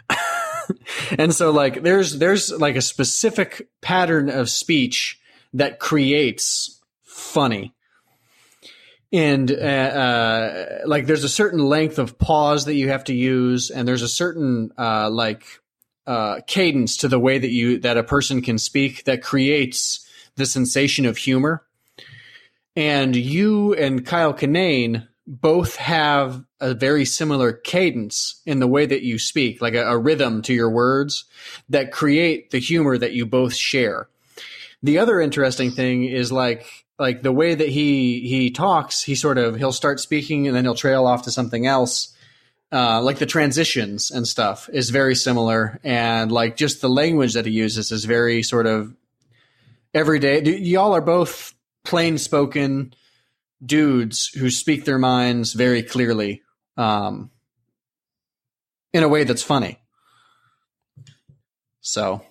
[1.19, 5.21] and so like there's there's like a specific pattern of speech
[5.53, 7.75] that creates funny
[9.13, 13.71] and uh, uh, like there's a certain length of pause that you have to use
[13.71, 15.45] and there's a certain uh, like
[16.07, 20.47] uh, cadence to the way that you that a person can speak that creates the
[20.47, 21.65] sensation of humor
[22.81, 29.03] and you and kyle kinane both have a very similar cadence in the way that
[29.03, 31.25] you speak like a, a rhythm to your words
[31.69, 34.09] that create the humor that you both share.
[34.83, 36.67] The other interesting thing is like
[36.99, 40.65] like the way that he he talks he sort of he'll start speaking and then
[40.65, 42.15] he'll trail off to something else
[42.73, 45.79] uh, like the transitions and stuff is very similar.
[45.83, 48.95] And like just the language that he uses is very sort of
[49.93, 50.43] everyday.
[50.43, 52.95] Y'all are both plain spoken
[53.65, 56.43] dudes who speak their minds very clearly
[56.77, 57.31] um,
[58.93, 59.79] in a way that's funny
[61.81, 62.23] so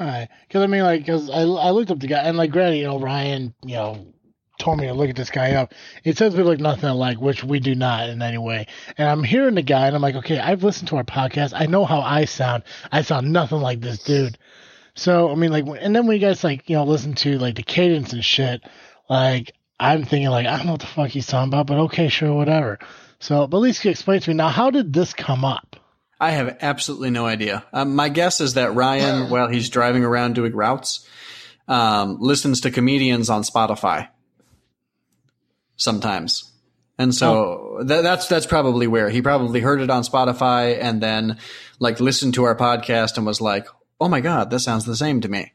[0.00, 2.52] All right, because I mean, like, because I I looked up the guy, and like,
[2.52, 4.06] granted, you know, Ryan, you know,
[4.58, 5.72] told me to look at this guy up.
[6.04, 8.66] It says we look nothing alike, which we do not in any way.
[8.96, 11.52] And I'm hearing the guy, and I'm like, okay, I've listened to our podcast.
[11.54, 12.62] I know how I sound.
[12.92, 14.38] I sound nothing like this dude.
[14.98, 17.54] So I mean, like, and then when you guys like, you know, listen to like
[17.54, 18.62] the cadence and shit,
[19.08, 22.08] like, I'm thinking like, I don't know what the fuck he's talking about, but okay,
[22.08, 22.80] sure, whatever.
[23.20, 25.76] So, but at least you explain to me now, how did this come up?
[26.20, 27.64] I have absolutely no idea.
[27.72, 31.06] Um, my guess is that Ryan, while he's driving around doing routes,
[31.68, 34.08] um, listens to comedians on Spotify
[35.76, 36.50] sometimes,
[36.98, 41.38] and so tha- that's that's probably where he probably heard it on Spotify and then
[41.78, 43.66] like listened to our podcast and was like,
[44.00, 45.52] "Oh my god, that sounds the same to me."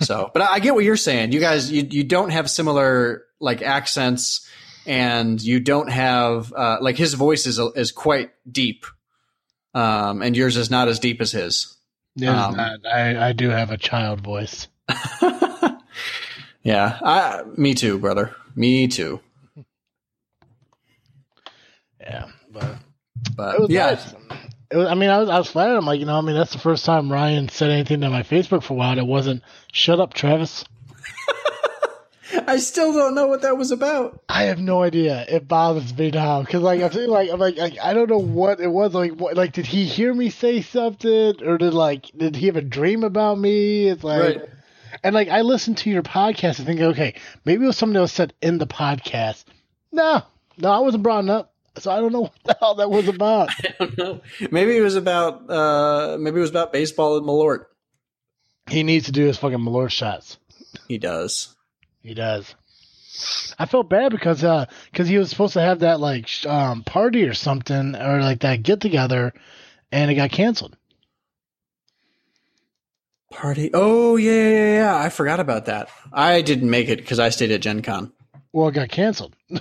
[0.00, 1.32] So, but I, get what you're saying.
[1.32, 4.48] You guys, you you don't have similar like accents,
[4.86, 8.84] and you don't have uh, like his voice is is quite deep
[9.74, 11.76] um, and yours is not as deep as his.
[12.16, 14.66] Yeah, Um, I I do have a child voice.
[16.62, 18.34] yeah, I, me too, brother.
[18.56, 19.20] Me too.
[22.00, 22.76] Yeah, but
[23.36, 24.14] But yeah, nice.
[24.72, 25.76] Was, I mean, I was I was flattered.
[25.76, 28.22] I'm like, you know, I mean, that's the first time Ryan said anything to my
[28.22, 30.64] Facebook for a while It wasn't "Shut up, Travis."
[32.46, 34.22] I still don't know what that was about.
[34.28, 35.24] I have no idea.
[35.28, 38.18] It bothers me now because, like, I'm saying, like, I'm like, like, I don't know
[38.18, 38.94] what it was.
[38.94, 42.54] Like, what, like, did he hear me say something, or did like, did he have
[42.56, 43.88] a dream about me?
[43.88, 44.48] It's like, Right.
[45.02, 48.00] and like, I listened to your podcast and think, okay, maybe it was something that
[48.00, 49.44] was said in the podcast.
[49.90, 50.22] No,
[50.56, 53.50] no, I wasn't brought up, so I don't know what the hell that was about.
[53.64, 54.20] I don't know.
[54.50, 57.66] Maybe it was about uh, maybe it was about baseball at Malort.
[58.68, 60.38] he needs to do his fucking Malort shots.
[60.88, 61.54] He does.
[62.02, 62.54] He does.
[63.58, 66.82] I felt bad because uh because he was supposed to have that like sh- um
[66.84, 69.34] party or something or like that get together,
[69.92, 70.76] and it got canceled.
[73.30, 73.70] Party.
[73.74, 74.96] Oh yeah, yeah, yeah, yeah.
[74.96, 75.88] I forgot about that.
[76.12, 78.12] I didn't make it because I stayed at Gen Con.
[78.52, 79.36] Well, it got canceled.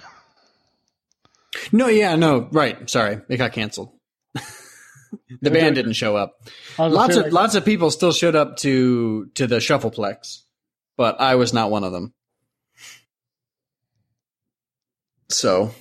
[1.72, 2.89] No, yeah, no, right.
[2.89, 3.91] Sorry, it got canceled.
[5.41, 6.36] the band didn't show up.
[6.78, 9.58] I was gonna Lots of like, lots of people still showed up to to the
[9.58, 10.39] Shuffleplex,
[10.98, 12.13] but I was not one of them.
[15.30, 15.74] So,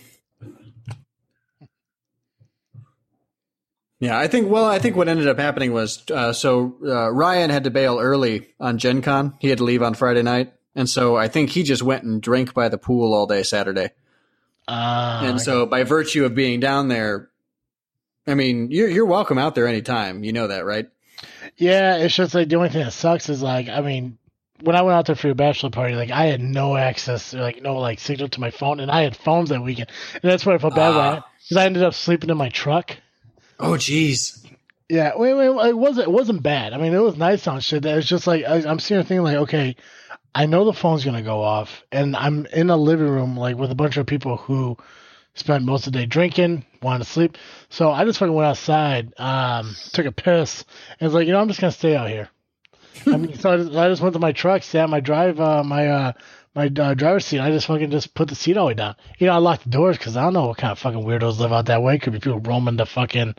[4.00, 4.50] yeah, I think.
[4.50, 7.98] Well, I think what ended up happening was uh, so uh, Ryan had to bail
[7.98, 9.34] early on Gen Con.
[9.40, 12.20] He had to leave on Friday night, and so I think he just went and
[12.20, 13.90] drank by the pool all day Saturday.
[14.68, 17.30] Ah, and so, by virtue of being down there,
[18.26, 20.22] I mean, you're you're welcome out there anytime.
[20.24, 20.88] You know that, right?
[21.56, 24.18] yeah, it's just like the only thing that sucks is like I mean,
[24.62, 27.40] when I went out there for your bachelor party, like I had no access, or,
[27.40, 30.44] like no like signal to my phone, and I had phones that weekend, and that's
[30.46, 31.24] why I felt bad Ah.
[31.42, 32.96] because I ended up sleeping in my truck.
[33.58, 34.44] Oh, jeez.
[34.88, 36.72] Yeah, wait, wait, it wasn't it wasn't bad.
[36.72, 37.84] I mean, it was nice on shit.
[37.84, 39.76] It was just like I, I'm seeing a thing like, okay,
[40.38, 43.72] I know the phone's gonna go off, and I'm in a living room like with
[43.72, 44.76] a bunch of people who
[45.34, 47.36] spent most of the day drinking, wanted to sleep.
[47.70, 50.64] So I just fucking went outside, um, took a piss,
[51.00, 52.28] and was like, you know, I'm just gonna stay out here.
[53.04, 55.40] I mean, so I just, I just went to my truck, sat in my drive,
[55.40, 56.12] uh, my uh,
[56.54, 57.40] my uh, driver's seat.
[57.40, 58.94] I just fucking just put the seat all the way down.
[59.18, 61.40] You know, I locked the doors because I don't know what kind of fucking weirdos
[61.40, 61.98] live out that way.
[61.98, 63.34] Could be people roaming the fucking,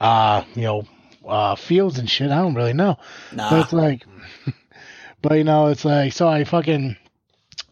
[0.00, 0.88] uh, you know,
[1.24, 2.32] uh, fields and shit.
[2.32, 2.98] I don't really know.
[3.50, 4.04] But it's like,
[5.22, 6.96] But you know, it's like so I fucking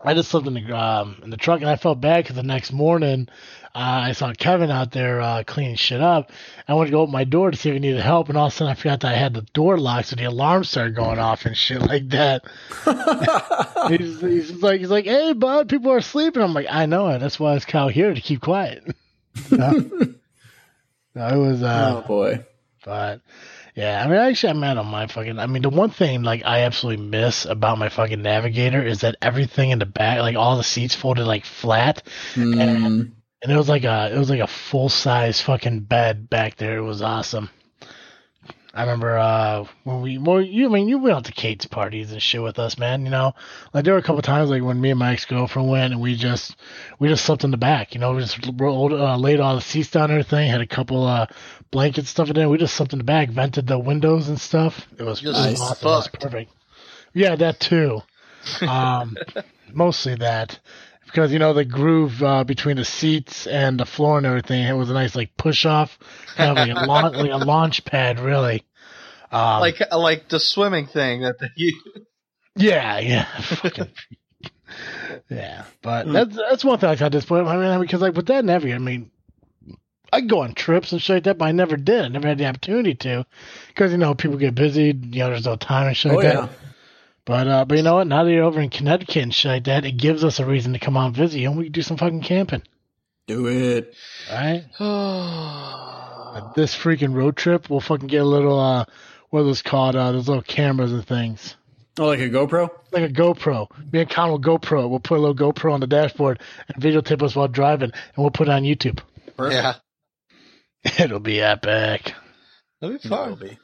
[0.03, 2.43] I just slept in the um, in the truck and I felt bad because the
[2.43, 3.29] next morning
[3.75, 6.33] uh, I saw Kevin out there uh, cleaning shit up.
[6.67, 8.47] I went to go open my door to see if he needed help, and all
[8.47, 10.97] of a sudden I forgot that I had the door locked, so the alarm started
[10.97, 12.43] going off and shit like that.
[13.89, 17.19] he's, he's like, he's like, "Hey, bud, people are sleeping." I'm like, "I know it.
[17.19, 18.85] That's why it's Kyle here to keep quiet."
[19.51, 19.71] no,
[21.15, 21.63] no, it was.
[21.63, 22.45] Uh, oh boy.
[22.85, 23.21] but
[23.81, 25.39] yeah, I mean, actually, I'm mad on my fucking.
[25.39, 29.17] I mean, the one thing like I absolutely miss about my fucking Navigator is that
[29.23, 32.03] everything in the back, like all the seats folded like flat,
[32.35, 33.13] Mm,
[33.43, 36.77] and it was like a it was like a full size fucking bed back there.
[36.77, 37.51] It was awesome.
[38.73, 42.13] I remember uh when we well you I mean you went out to Kate's parties
[42.13, 43.05] and shit with us, man.
[43.05, 43.35] You know,
[43.75, 46.01] like there were a couple times like when me and my ex girlfriend went and
[46.01, 46.57] we just
[46.99, 47.95] we just slept in the back.
[47.95, 50.49] You know, we just rolled uh, laid all the seats down and everything.
[50.49, 51.27] Had a couple uh
[51.71, 52.49] blankets stuff in there.
[52.49, 54.87] We just slept in the back, vented the windows and stuff.
[54.97, 55.89] It was, Just awesome.
[55.89, 56.53] It was perfect.
[57.13, 58.03] Yeah, that too.
[58.61, 59.17] Um,
[59.73, 60.59] mostly that
[61.13, 64.63] because you know the groove uh, between the seats and the floor and everything.
[64.65, 65.99] It was a nice like push off,
[66.37, 68.65] kind of like a launch, like a launch pad, really.
[69.33, 71.75] Um, like like the swimming thing that they use.
[72.57, 73.89] yeah, yeah, Fucking-
[75.29, 75.65] yeah.
[75.83, 76.13] But Hmm.
[76.13, 77.47] that's that's one thing I got disappointed.
[77.49, 79.11] I mean, because like with that and every, I mean,
[80.13, 82.05] I go on trips and shit like that, but I never did.
[82.05, 83.25] I never had the opportunity to,
[83.69, 84.87] because you know people get busy.
[84.87, 86.41] You know, there's no time and shit oh like yeah.
[86.43, 86.51] that.
[87.25, 88.07] But uh, but you know what?
[88.07, 90.73] Now that you're over in Connecticut and shit like that, it gives us a reason
[90.73, 92.63] to come out and visit you, and we can do some fucking camping,
[93.27, 93.95] Do it.
[94.31, 94.65] all right?
[96.55, 98.85] This freaking road trip, we'll fucking get a little uh,
[99.31, 99.97] what are those called?
[99.97, 101.57] Uh, those little cameras and things.
[101.99, 102.71] Oh, like a GoPro?
[102.93, 103.69] like a GoPro.
[103.93, 104.89] Me and Con will GoPro.
[104.89, 108.31] We'll put a little GoPro on the dashboard and videotape us while driving, and we'll
[108.31, 109.01] put it on YouTube.
[109.37, 109.81] Perfect.
[110.85, 112.15] yeah, It'll be epic.
[112.81, 113.49] that'd be That'll fun.
[113.49, 113.59] be.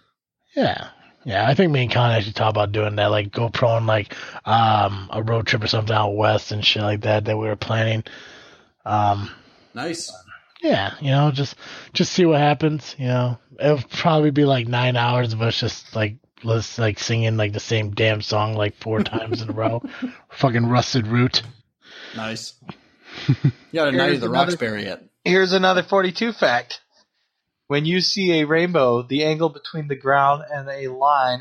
[0.57, 0.89] Yeah.
[1.27, 4.15] Yeah, I think me and Con actually talked about doing that, like GoPro on like
[4.47, 7.57] um a road trip or something out west and shit like that that we were
[7.57, 8.05] planning.
[8.85, 9.29] Um
[9.75, 10.11] Nice.
[10.63, 11.57] yeah, you know, just
[11.93, 13.39] just see what happens, you know.
[13.59, 17.61] It'll probably be like nine hours of us just like let's like singing like the
[17.61, 19.83] same damn song like four times in a row.
[20.31, 21.43] Fucking rusted root.
[22.15, 22.55] Nice.
[23.73, 25.03] You haven't Here's nighted the another- Roxbury yet.
[25.25, 26.81] Here's another 42 fact.
[27.69, 31.41] When you see a rainbow, the angle between the ground and a line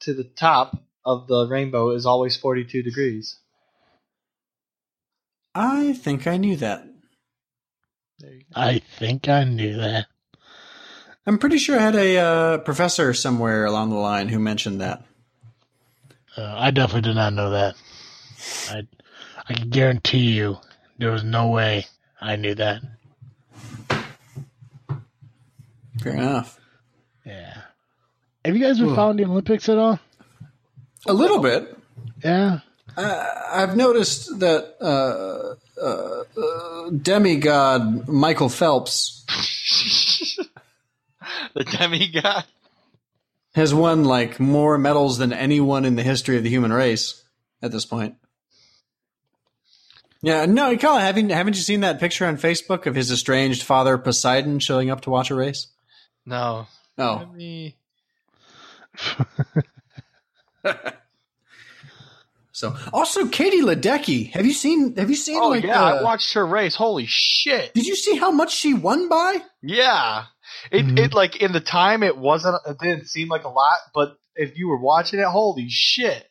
[0.00, 3.36] to the top of the rainbow is always 42 degrees.
[5.54, 6.86] I think I knew that.
[8.18, 8.60] There you go.
[8.60, 10.06] I think I knew that.
[11.26, 15.02] I'm pretty sure I had a uh, professor somewhere along the line who mentioned that.
[16.36, 17.76] Uh, I definitely did not know that.
[18.70, 18.86] I
[19.48, 20.58] I can guarantee you
[20.98, 21.86] there was no way
[22.20, 22.82] I knew that.
[26.04, 26.60] Fair enough.
[27.24, 27.62] Yeah.
[28.44, 28.94] Have you guys been Ugh.
[28.94, 29.98] following the Olympics at all?
[31.06, 31.74] A little bit.
[32.22, 32.58] Yeah.
[32.94, 39.24] Uh, I've noticed that uh, uh, uh, demigod Michael Phelps
[41.54, 42.44] the demigod.
[43.54, 47.24] has won like more medals than anyone in the history of the human race
[47.62, 48.16] at this point.
[50.20, 53.96] Yeah, no, Colin, haven't haven't you seen that picture on Facebook of his estranged father
[53.96, 55.68] Poseidon showing up to watch a race?
[56.26, 56.66] No.
[56.96, 57.16] No.
[57.16, 57.76] Let me-
[62.52, 64.30] so also Katie Ledecky.
[64.32, 64.94] Have you seen?
[64.96, 65.38] Have you seen?
[65.40, 66.76] Oh, like, yeah, uh, I watched her race.
[66.76, 67.74] Holy shit.
[67.74, 69.38] Did you see how much she won by?
[69.62, 70.24] Yeah.
[70.70, 70.98] It, Mhm.
[70.98, 74.56] it like in the time it wasn't it didn't seem like a lot, but if
[74.56, 76.28] you were watching it, holy shit.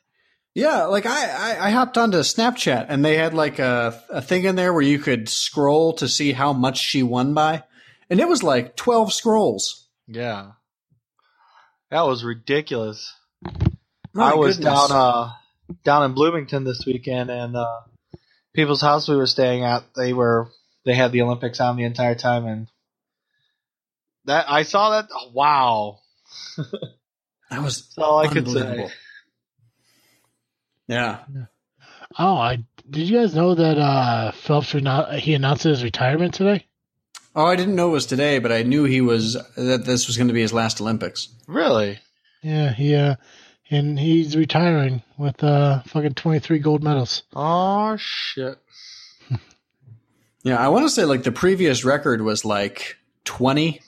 [0.55, 4.43] Yeah, like I, I, I hopped onto Snapchat and they had like a, a thing
[4.45, 7.63] in there where you could scroll to see how much she won by.
[8.09, 9.82] And it was like 12 scrolls.
[10.07, 10.51] Yeah.
[11.91, 13.13] That was ridiculous.
[14.13, 14.73] My I was goodness.
[14.73, 15.31] down uh
[15.83, 17.81] down in Bloomington this weekend and uh
[18.53, 20.49] people's house we were staying at, they were
[20.85, 22.67] they had the Olympics on the entire time and
[24.25, 25.99] that I saw that oh, wow.
[27.49, 28.89] That was That's all I could say.
[30.87, 31.23] Yeah.
[32.17, 36.65] Oh, I did you guys know that uh Phelps reno- he announced his retirement today?
[37.35, 40.17] Oh, I didn't know it was today, but I knew he was that this was
[40.17, 41.29] going to be his last Olympics.
[41.47, 41.99] Really?
[42.41, 43.15] Yeah, he uh
[43.71, 47.23] and he's retiring with uh fucking 23 gold medals.
[47.35, 48.57] Oh shit.
[50.45, 53.79] Yeah, I want to say like the previous record was like 20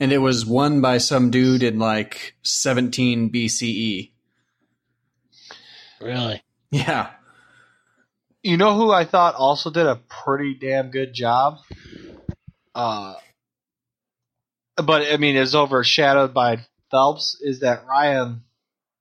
[0.00, 4.10] and it was won by some dude in like 17 BCE.
[6.00, 6.42] Really?
[6.72, 7.10] Yeah.
[8.42, 11.58] You know who I thought also did a pretty damn good job?
[12.78, 13.14] Uh,
[14.76, 16.60] but I mean, is overshadowed by
[16.92, 17.36] Phelps.
[17.40, 18.44] Is that Ryan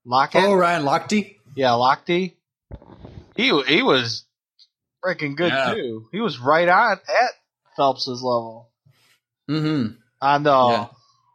[0.04, 0.44] Lockett?
[0.44, 1.36] Oh, Ryan Lochte?
[1.56, 2.34] Yeah, Lochte.
[3.36, 4.26] He he was
[5.06, 5.74] freaking good Yeah.
[5.76, 6.08] too.
[6.12, 7.32] He was right on at
[7.76, 8.72] Phelps's level
[9.48, 9.94] Mm-hmm.
[10.22, 10.88] on the Yeah.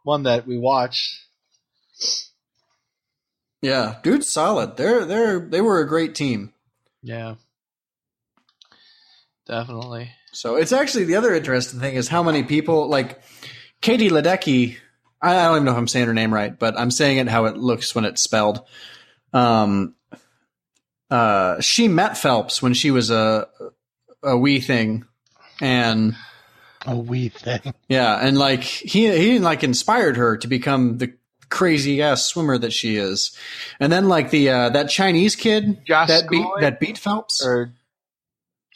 [0.03, 1.15] one that we watched.
[3.61, 4.75] Yeah, dude's solid.
[4.75, 6.51] They're they're they were a great team.
[7.01, 7.35] Yeah,
[9.47, 10.11] definitely.
[10.33, 13.21] So it's actually the other interesting thing is how many people like
[13.81, 14.77] Katie Ledecky.
[15.21, 17.27] I I don't even know if I'm saying her name right, but I'm saying it
[17.27, 18.61] how it looks when it's spelled.
[19.31, 19.95] Um,
[21.09, 23.47] uh, she met Phelps when she was a
[24.23, 25.05] a wee thing,
[25.61, 26.15] and
[26.85, 27.73] A wee thing.
[27.87, 31.13] yeah, and like he he like inspired her to become the
[31.49, 33.37] crazy ass swimmer that she is.
[33.79, 37.45] And then like the uh, that Chinese kid Josh that beat that beat Phelps.
[37.45, 37.73] Or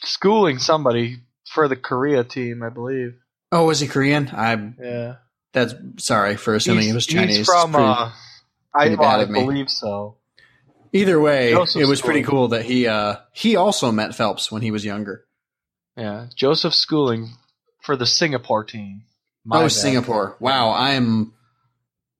[0.02, 1.18] schooling somebody
[1.52, 3.14] for the Korea team, I believe.
[3.52, 4.28] oh, was he Korean?
[4.28, 5.16] I Yeah,
[5.52, 7.36] that's sorry for assuming he's, he was Chinese.
[7.38, 7.72] He's from.
[7.72, 8.10] Pretty- uh,
[8.74, 10.16] I, pretty I believe so.
[10.92, 12.24] Either way, it was pretty Schooling.
[12.24, 15.24] cool that he uh he also met Phelps when he was younger.
[15.96, 17.30] Yeah, Joseph Schooling
[17.82, 19.02] for the Singapore team.
[19.44, 19.72] My oh, bad.
[19.72, 20.36] Singapore.
[20.40, 21.32] Wow, I'm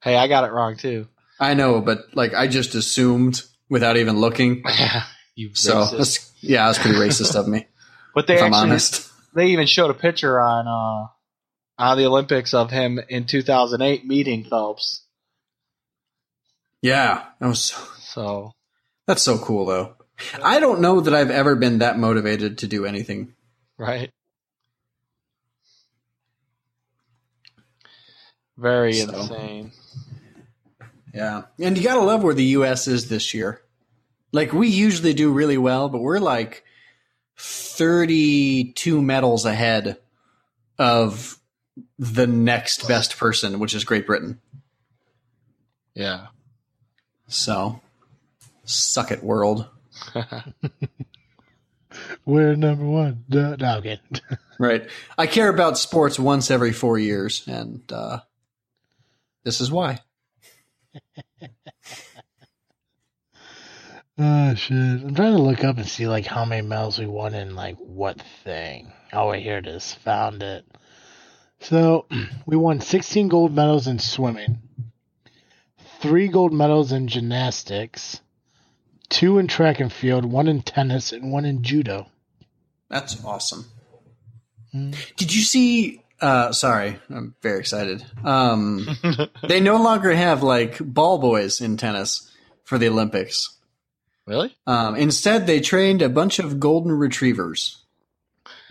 [0.02, 1.08] Hey, I got it wrong too.
[1.40, 4.64] I know, but like I just assumed without even looking.
[5.34, 5.86] you So
[6.40, 7.66] yeah, that's pretty racist of me.
[8.14, 9.07] but they if I'm honest.
[9.38, 11.08] They even showed a picture on uh
[11.80, 15.04] on the Olympics of him in 2008 meeting Phelps.
[16.82, 18.52] Yeah, that was so, So
[19.06, 19.94] that's so cool though.
[20.42, 23.34] I don't know that I've ever been that motivated to do anything.
[23.78, 24.10] right,
[28.56, 29.12] very So.
[29.12, 29.72] insane.
[31.14, 32.86] Yeah, and you gotta love where the U.S.
[32.88, 33.62] is this year.
[34.32, 36.64] Like we usually do really well, but we're like
[37.38, 39.98] thirty-two medals ahead
[40.78, 41.38] of
[41.98, 44.40] the next best person, which is Great Britain.
[45.94, 46.26] Yeah.
[47.28, 47.80] So,
[48.64, 49.66] suck it, world.
[52.24, 53.24] We're number one.
[53.28, 54.00] No, no okay.
[54.60, 54.88] Right.
[55.16, 58.18] I care about sports once every four years, and uh,
[59.44, 60.00] this is why.
[64.18, 64.74] Oh shit!
[64.76, 67.76] I'm trying to look up and see like how many medals we won in like
[67.76, 68.92] what thing.
[69.12, 69.94] Oh wait, here it is.
[70.04, 70.64] Found it.
[71.60, 72.06] So
[72.46, 74.58] we won 16 gold medals in swimming,
[76.00, 78.20] three gold medals in gymnastics,
[79.08, 82.08] two in track and field, one in tennis, and one in judo.
[82.88, 83.66] That's awesome.
[84.72, 84.92] Hmm.
[85.16, 86.02] Did you see?
[86.20, 88.04] Uh, sorry, I'm very excited.
[88.24, 88.88] Um,
[89.48, 92.28] they no longer have like ball boys in tennis
[92.64, 93.57] for the Olympics.
[94.28, 94.56] Really?
[94.66, 97.84] Um, instead, they trained a bunch of golden retrievers.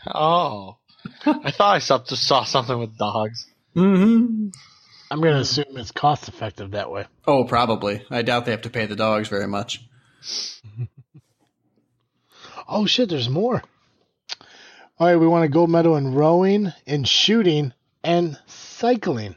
[0.07, 0.77] Oh,
[1.25, 3.45] I thought I saw, just saw something with dogs.
[3.75, 4.49] Mm-hmm.
[5.09, 7.05] I'm gonna assume it's cost effective that way.
[7.25, 8.05] Oh, probably.
[8.09, 9.85] I doubt they have to pay the dogs very much.
[12.67, 13.07] Oh shit!
[13.09, 13.63] There's more.
[14.99, 17.71] All right, we want a gold medal in rowing, in shooting,
[18.03, 19.35] and cycling.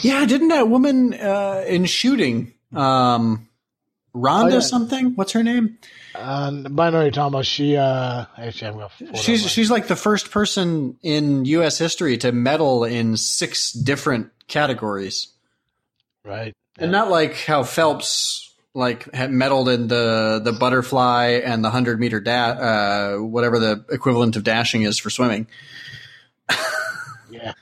[0.00, 3.48] Yeah, didn't that woman uh, in shooting, um,
[4.16, 4.60] Rhonda Oh, yeah.
[4.60, 5.14] something?
[5.14, 5.78] What's her name?
[6.14, 7.44] Uh, but I know you're talking about.
[7.44, 9.16] She, uh, actually, I'm gonna.
[9.18, 11.76] She's she's like the first person in U.S.
[11.78, 15.28] history to medal in six different categories,
[16.24, 16.54] right.
[16.78, 22.00] and not like how Phelps like had medaled in the the butterfly and the hundred
[22.00, 25.46] meter da- uh, whatever the equivalent of dashing is for swimming.
[27.28, 27.52] Yeah.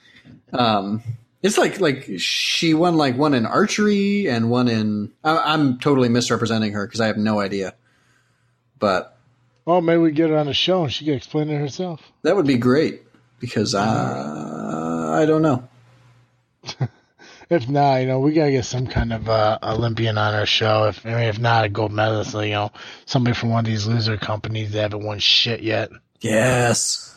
[0.52, 1.02] Um,
[1.44, 5.12] it's like like she won like one in archery and one in.
[5.22, 7.74] I, I'm totally misrepresenting her because I have no idea,
[8.80, 9.16] but
[9.64, 12.00] Well, maybe we get her on the show and she can explain it herself.
[12.22, 13.02] that would be great
[13.38, 15.68] because uh, I don't know.
[17.50, 20.84] If not, you know, we gotta get some kind of uh, Olympian on our show.
[20.88, 22.72] If I mean, if not a gold medalist, you know,
[23.04, 25.90] somebody from one of these loser companies that haven't won shit yet,
[26.22, 27.14] Yes.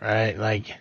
[0.00, 0.36] right?
[0.36, 0.74] Like,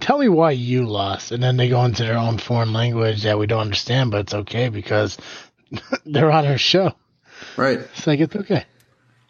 [0.00, 3.38] tell me why you lost, and then they go into their own foreign language that
[3.38, 5.16] we don't understand, but it's okay because
[6.06, 6.92] they're on our show.
[7.56, 7.78] Right.
[7.80, 8.64] It's like it's okay.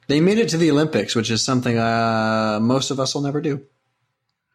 [0.08, 3.40] They made it to the Olympics, which is something uh, most of us will never
[3.40, 3.62] do.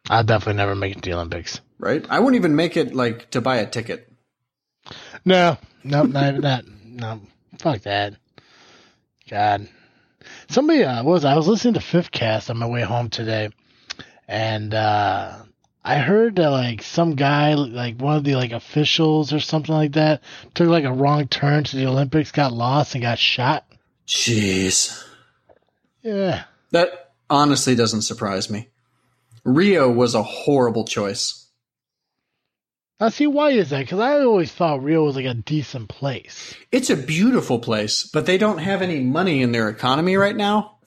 [0.08, 1.60] I'll definitely never make it to the Olympics.
[1.78, 2.04] Right?
[2.08, 4.10] I wouldn't even make it like to buy a ticket.
[5.24, 6.64] No, no, not even that.
[6.98, 7.20] No,
[7.60, 8.14] fuck that.
[9.30, 9.68] God,
[10.48, 13.50] somebody uh, was I was listening to Fifth Cast on my way home today,
[14.26, 15.36] and uh,
[15.84, 19.92] I heard that like some guy, like one of the like officials or something like
[19.92, 20.22] that,
[20.54, 23.64] took like a wrong turn to the Olympics, got lost, and got shot.
[24.06, 25.04] Jeez.
[26.02, 28.68] Yeah, That honestly doesn't surprise me.
[29.44, 31.46] Rio was a horrible choice.
[33.00, 33.80] Now, see, why is that?
[33.80, 36.54] Because I always thought Rio was like a decent place.
[36.72, 40.78] It's a beautiful place, but they don't have any money in their economy right now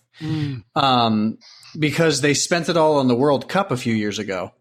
[0.76, 1.38] um,
[1.80, 4.52] because they spent it all on the World Cup a few years ago.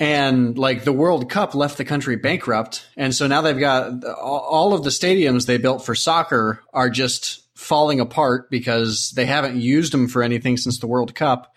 [0.00, 2.86] And like the World Cup left the country bankrupt.
[2.96, 7.42] And so now they've got all of the stadiums they built for soccer are just
[7.54, 11.54] falling apart because they haven't used them for anything since the World Cup.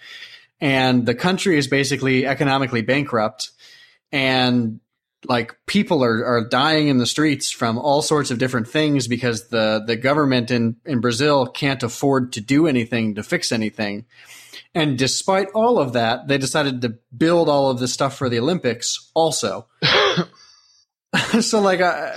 [0.59, 3.51] And the country is basically economically bankrupt.
[4.11, 4.81] And
[5.25, 9.47] like people are, are dying in the streets from all sorts of different things because
[9.47, 14.05] the, the government in, in Brazil can't afford to do anything to fix anything.
[14.75, 18.39] And despite all of that, they decided to build all of this stuff for the
[18.39, 19.67] Olympics also.
[21.41, 22.13] so like, I,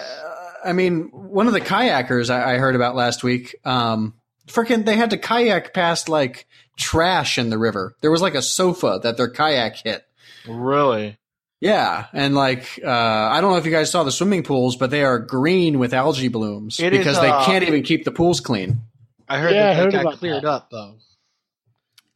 [0.64, 4.14] I mean, one of the kayakers I, I heard about last week, um,
[4.46, 6.46] freaking, they had to kayak past like
[6.76, 7.94] trash in the river.
[8.00, 10.04] There was like a sofa that their kayak hit.
[10.48, 11.18] Really?
[11.61, 14.90] Yeah, and like uh, I don't know if you guys saw the swimming pools, but
[14.90, 18.11] they are green with algae blooms It is, because uh, they can't even keep the
[18.12, 18.80] pools clean.
[19.26, 20.48] I heard Yeah, I that heard they got cleared that.
[20.48, 20.96] up though.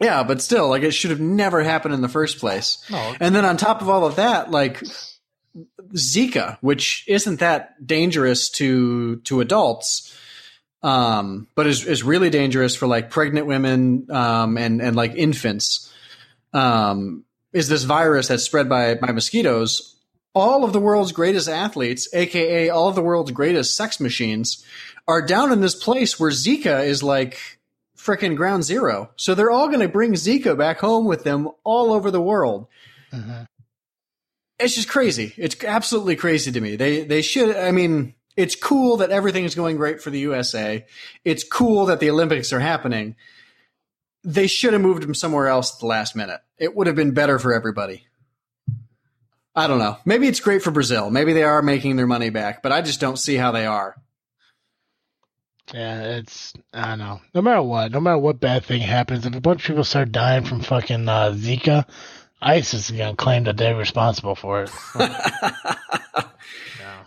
[0.01, 2.83] Yeah, but still, like it should have never happened in the first place.
[2.91, 3.15] No.
[3.21, 4.83] And then on top of all of that, like
[5.95, 10.17] Zika, which isn't that dangerous to to adults,
[10.83, 15.93] um, but is is really dangerous for like pregnant women um, and and like infants.
[16.55, 19.97] Um, is this virus that's spread by by mosquitoes?
[20.33, 24.65] All of the world's greatest athletes, aka all of the world's greatest sex machines,
[25.07, 27.60] are down in this place where Zika is like
[28.05, 29.11] frickin' ground zero.
[29.17, 32.67] So they're all going to bring Zika back home with them all over the world.
[33.13, 33.47] Mhm.
[34.59, 35.33] It's just crazy.
[35.37, 36.77] It's absolutely crazy to me.
[36.77, 37.57] They they should.
[37.57, 40.85] I mean, it's cool that everything is going great for the USA.
[41.25, 43.17] It's cool that the Olympics are happening.
[44.23, 46.41] They should have moved them somewhere else at the last minute.
[46.59, 48.07] It would have been better for everybody.
[49.57, 49.97] I don't know.
[50.05, 51.11] Maybe it's great for Brazil.
[51.11, 53.97] Maybe they are making their money back, but I just don't see how they are.
[55.73, 57.21] Yeah, it's I don't know.
[57.35, 60.11] No matter what, no matter what bad thing happens, if a bunch of people start
[60.13, 61.87] dying from fucking uh, Zika,
[62.43, 64.71] ISIS is gonna claim that they're responsible for it.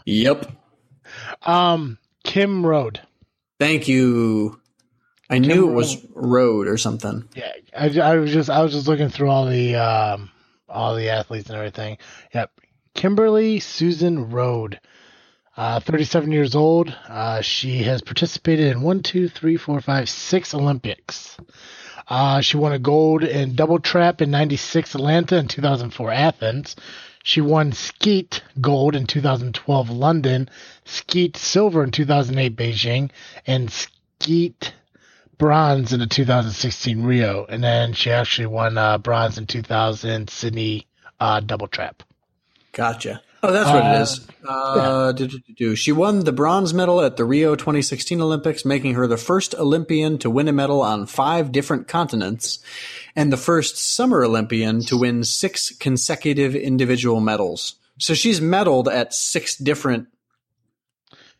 [0.05, 0.51] Yep.
[1.43, 3.01] Um, Kim Rhode.
[3.59, 4.59] Thank you.
[5.29, 7.27] I knew it was Rhode or something.
[7.35, 10.29] Yeah, I, I was just I was just looking through all the um
[10.67, 11.97] all the athletes and everything.
[12.33, 12.51] Yep,
[12.93, 14.79] Kimberly Susan Rhode,
[15.55, 16.95] uh, 37 years old.
[17.07, 21.37] Uh, she has participated in one, two, three, four, five, six Olympics.
[22.07, 26.75] Uh, she won a gold in double trap in '96 Atlanta and 2004 Athens.
[27.23, 30.49] She won skeet gold in 2012 London,
[30.83, 33.11] skeet silver in 2008 Beijing,
[33.47, 34.73] and skeet
[35.37, 40.87] bronze in the 2016 Rio, and then she actually won uh, bronze in 2000 Sydney
[41.19, 42.03] uh, double trap.
[42.73, 43.21] Gotcha.
[43.43, 44.27] Oh, that's what Uh, it is.
[44.47, 45.75] Uh, do, do, do, do.
[45.75, 50.17] She won the bronze medal at the Rio 2016 Olympics, making her the first Olympian
[50.19, 52.59] to win a medal on five different continents
[53.15, 57.75] and the first summer Olympian to win six consecutive individual medals.
[57.99, 60.07] So she's medaled at six different.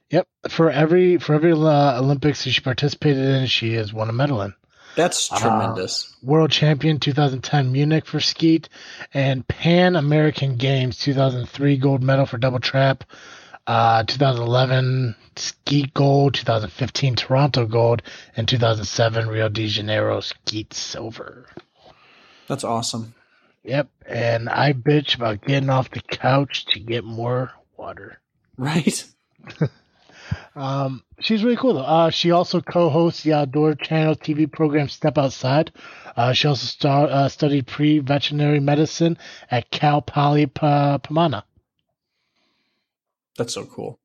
[0.10, 4.14] Yep, for every for every uh, Olympics that she participated in, she has won a
[4.14, 4.54] medal in.
[4.96, 6.14] That's Uh, tremendous.
[6.22, 8.70] World champion 2010 Munich for skeet,
[9.14, 13.04] and Pan American Games 2003 gold medal for double trap,
[13.66, 18.02] uh, 2011 skeet gold, 2015 Toronto gold,
[18.36, 21.48] and 2007 Rio de Janeiro skeet silver.
[22.48, 23.16] That's awesome.
[23.64, 28.20] Yep, and I bitch about getting off the couch to get more water.
[28.58, 29.06] Right?
[30.56, 31.82] Um, she's really cool though.
[31.82, 35.72] Uh, she also co-hosts the outdoor channel TV program Step Outside.
[36.16, 39.18] Uh, she also star, uh, studied pre-veterinary medicine
[39.50, 41.44] at Cal Poly Pomona.
[43.38, 44.00] That's so cool.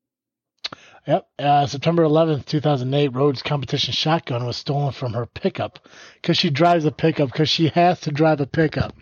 [1.07, 1.27] Yep.
[1.39, 5.79] Uh, September 11th, 2008, Rhode's competition shotgun was stolen from her pickup
[6.15, 8.93] because she drives a pickup because she has to drive a pickup.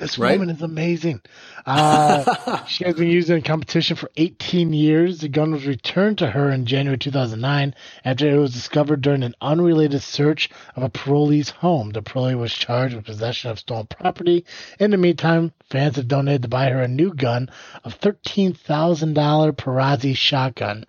[0.00, 0.38] This Right.
[0.38, 1.20] woman is amazing.
[1.66, 5.18] Uh, she has been used in competition for 18 years.
[5.20, 7.74] The gun was returned to her in January 2009
[8.04, 11.90] after it was discovered during an unrelated search of a parolee's home.
[11.90, 14.46] The parolee was charged with possession of stolen property.
[14.78, 17.50] In the meantime, fans have donated to buy her a new gun,
[17.84, 20.84] a $13,000 Perazzi shotgun,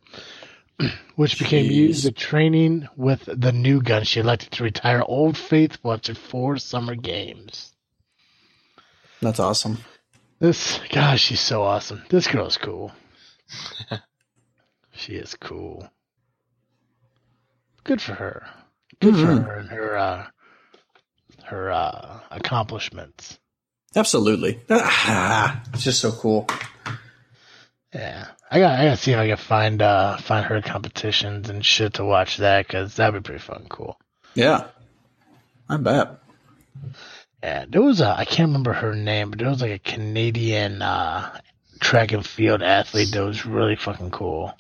[1.16, 1.72] which became Jeez.
[1.76, 4.03] used in training with the new gun.
[4.05, 7.71] She elected to retire Old Faithful after four summer games.
[9.22, 9.78] That's awesome.
[10.40, 12.02] This, gosh, she's so awesome.
[12.10, 12.92] This girl's cool.
[14.94, 15.88] she is cool.
[17.84, 18.48] Good for her.
[19.00, 19.22] Good Mhm.
[19.22, 20.28] for her and her uh,
[21.46, 23.40] her uh, accomplishments.
[23.96, 24.60] Absolutely.
[24.70, 26.48] Ah, it's just so cool.
[27.94, 31.66] Yeah, I got I gotta see if I can find uh find her competitions and
[31.66, 34.00] shit to watch that because that'd be pretty fun, cool.
[34.34, 34.68] Yeah,
[35.68, 36.20] I bet.
[37.44, 40.82] Yeah, there was a I can't remember her name, but there was like a Canadian
[40.82, 41.39] uh
[41.80, 44.54] track and field athlete that was really fucking cool.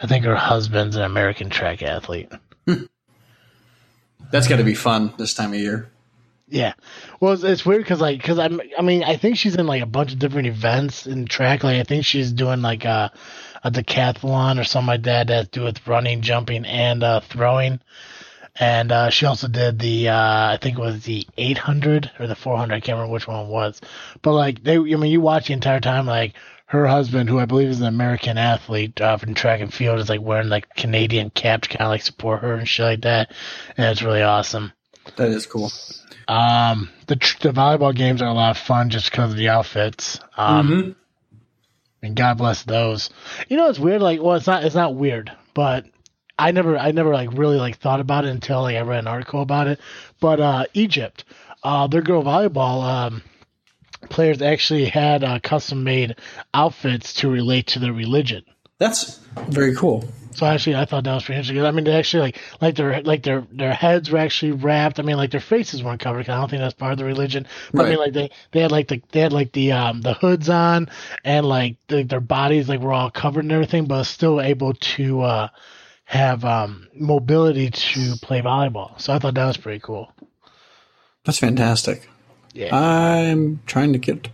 [0.00, 2.30] I think her husband's an American track athlete.
[4.30, 5.90] That's got to be fun this time of year.
[6.48, 6.74] Yeah,
[7.18, 9.82] well, it's, it's weird because like because I'm I mean I think she's in like
[9.82, 11.64] a bunch of different events in track.
[11.64, 13.12] Like I think she's doing like a
[13.64, 17.80] a decathlon or something like that that do with running, jumping, and uh, throwing.
[18.58, 20.14] And uh, she also did the uh,
[20.52, 22.74] I think it was the 800 or the 400.
[22.74, 23.80] I can't remember which one it was.
[24.22, 26.32] But like they, I mean, you watch the entire time like
[26.68, 30.08] her husband, who I believe is an American athlete uh, in track and field, is
[30.08, 33.30] like wearing like Canadian cap to kind of like support her and shit like that.
[33.76, 34.72] And it's really awesome.
[35.16, 35.70] That is cool.
[36.26, 39.48] Um, the tr- the volleyball games are a lot of fun just because of the
[39.50, 40.18] outfits.
[40.36, 40.94] Um, Mhm.
[42.02, 43.10] and God bless those.
[43.48, 44.02] You know, it's weird.
[44.02, 45.84] Like, well, it's not it's not weird, but
[46.38, 49.06] I never I never like really like thought about it until like I read an
[49.06, 49.80] article about it.
[50.20, 51.24] But uh, Egypt,
[51.62, 53.22] uh, their girl volleyball um,
[54.10, 56.16] players actually had uh, custom made
[56.52, 58.44] outfits to relate to their religion.
[58.78, 59.18] That's
[59.48, 60.06] very cool.
[60.32, 61.64] So actually, I thought that was pretty interesting.
[61.64, 65.00] I mean, they actually like like their like their their heads were actually wrapped.
[65.00, 66.26] I mean, like their faces weren't covered.
[66.26, 67.46] 'cause I don't think that's part of the religion.
[67.72, 70.12] But I mean, like they they had like the they had like the um the
[70.12, 70.90] hoods on,
[71.24, 75.22] and like the, their bodies like were all covered and everything, but still able to
[75.22, 75.48] uh
[76.08, 78.98] have um mobility to play volleyball.
[79.00, 80.12] So I thought that was pretty cool.
[81.24, 82.08] That's fantastic.
[82.54, 82.74] Yeah.
[82.74, 84.28] I'm trying to get.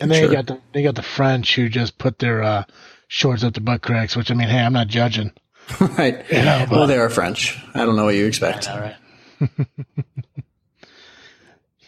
[0.00, 0.30] and then sure.
[0.30, 2.64] you got the they got the French who just put their uh
[3.06, 4.16] shorts up to butt cracks.
[4.16, 5.32] Which I mean, hey, I'm not judging.
[5.80, 6.30] right.
[6.32, 7.58] know, but- well, they are French.
[7.74, 8.68] I don't know what you expect.
[8.70, 8.96] All right.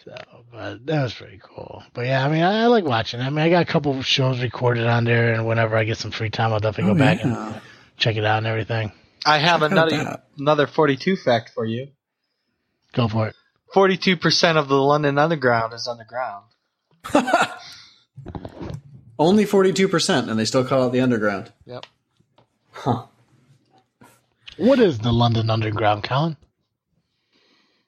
[0.03, 0.15] so,
[0.51, 1.83] but that was pretty cool.
[1.93, 3.19] But yeah, I mean, I, I like watching.
[3.19, 5.97] I mean, I got a couple of shows recorded on there, and whenever I get
[5.97, 7.53] some free time, I'll definitely Oh, go back yeah.
[7.53, 7.61] and
[7.97, 8.91] check it out and everything.
[9.25, 11.89] I have Check another another 42 fact for you.
[12.93, 13.35] Go for it.
[13.75, 16.45] 42% of the London Underground is underground.
[19.19, 21.51] Only 42%, and they still call it the underground.
[21.65, 21.85] Yep.
[22.71, 23.05] Huh.
[24.57, 26.37] What is the London Underground, Colin?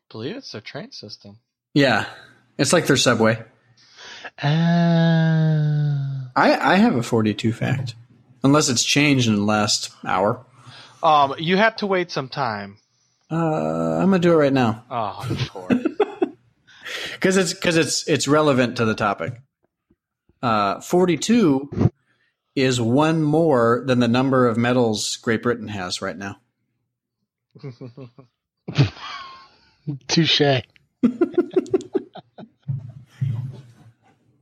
[0.09, 1.37] believe it's their train system.
[1.73, 2.05] Yeah.
[2.57, 3.43] It's like their subway.
[4.41, 7.95] Uh, I, I have a 42 fact.
[8.43, 10.45] Unless it's changed in the last hour.
[11.01, 12.77] Um, you have to wait some time.
[13.31, 13.35] Uh,
[13.99, 14.83] I'm going to do it right now.
[14.89, 15.73] Oh, of course.
[17.13, 19.33] because it's because it's it's relevant to the topic.
[20.41, 21.91] Uh, Forty-two
[22.55, 26.37] is one more than the number of medals Great Britain has right now.
[30.07, 30.41] touche.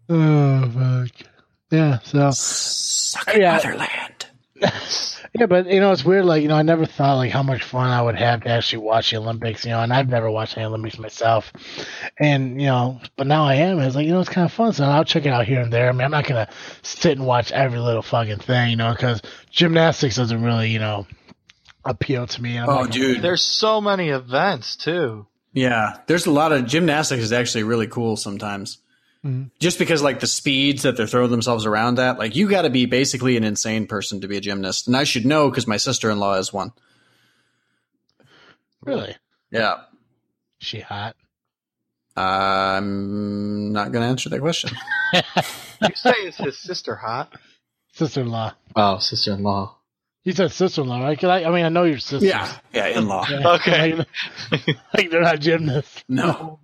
[0.09, 1.09] oh fuck.
[1.71, 1.99] Yeah.
[1.99, 2.31] So.
[2.31, 3.53] Suck Yeah.
[3.57, 4.16] motherland.
[5.37, 6.25] Yeah, but you know it's weird.
[6.25, 8.79] Like you know, I never thought like how much fun I would have to actually
[8.83, 9.65] watch the Olympics.
[9.65, 11.51] You know, and I've never watched the Olympics myself.
[12.17, 13.77] And you know, but now I am.
[13.79, 14.71] It's like you know, it's kind of fun.
[14.73, 15.89] So I'll check it out here and there.
[15.89, 16.47] I mean, I'm not gonna
[16.81, 18.71] sit and watch every little fucking thing.
[18.71, 21.05] You know, because gymnastics doesn't really you know
[21.85, 22.57] appeal to me.
[22.57, 23.21] I'm Oh, not gonna- dude.
[23.21, 25.27] There's so many events too.
[25.53, 28.77] Yeah, there's a lot of gymnastics is actually really cool sometimes.
[29.26, 29.49] Mhm.
[29.59, 32.70] Just because like the speeds that they're throwing themselves around at, like you got to
[32.70, 35.78] be basically an insane person to be a gymnast, and I should know because my
[35.78, 36.72] sister-in-law is one.
[38.84, 39.15] really.
[39.51, 39.82] Yeah,
[40.59, 41.15] She hot.
[42.15, 44.72] I'm not going to answer that question.
[45.80, 47.32] You say is his sister hot?
[47.93, 48.53] Sister-in-law.
[48.76, 49.76] Oh, sister-in-law.
[50.24, 51.18] You said sister-in-law, right?
[51.20, 52.26] 'Cause I, I mean, I know your sister.
[52.26, 53.28] yeah, yeah, in-law.
[53.57, 53.93] Okay.
[54.51, 56.03] Like, like they're not gymnasts.
[56.09, 56.59] No,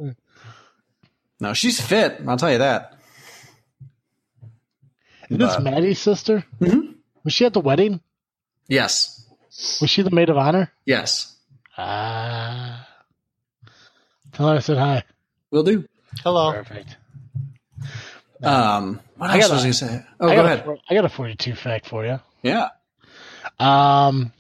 [1.44, 2.22] no, she's fit.
[2.28, 2.94] I'll tell you that.
[5.30, 6.44] Is this Maddie's sister?
[6.62, 6.96] Mhm.
[7.24, 8.02] Was she at the wedding?
[8.68, 9.26] Yes,
[9.82, 10.72] Was she the maid of honor?
[10.86, 11.36] yes,
[11.78, 12.88] Ah.
[14.34, 15.04] Tell her I said hi.
[15.52, 15.88] we'll do.
[16.24, 16.52] Hello.
[16.54, 16.96] Perfect.
[18.44, 20.06] Um, what I else got was I a- going to say?
[20.20, 20.68] Oh, I go ahead.
[20.68, 22.20] A, I got a 42 fact for you.
[22.42, 22.70] Yeah.
[23.60, 24.32] Um,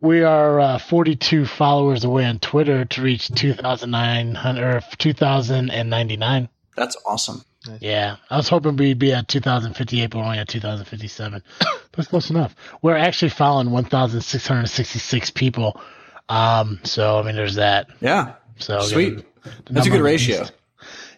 [0.00, 6.48] we are uh, 42 followers away on Twitter to reach 2,900 or 2,099.
[6.76, 7.44] That's awesome.
[7.80, 11.42] Yeah, I was hoping we'd be at 2058, but we're only at 2057.
[11.92, 12.54] That's close enough.
[12.82, 15.80] We're actually following 1,666 people.
[16.28, 17.88] Um, so I mean, there's that.
[18.00, 18.34] Yeah.
[18.58, 19.12] So Sweet.
[19.14, 19.24] again,
[19.70, 20.28] That's a good increased.
[20.28, 20.46] ratio.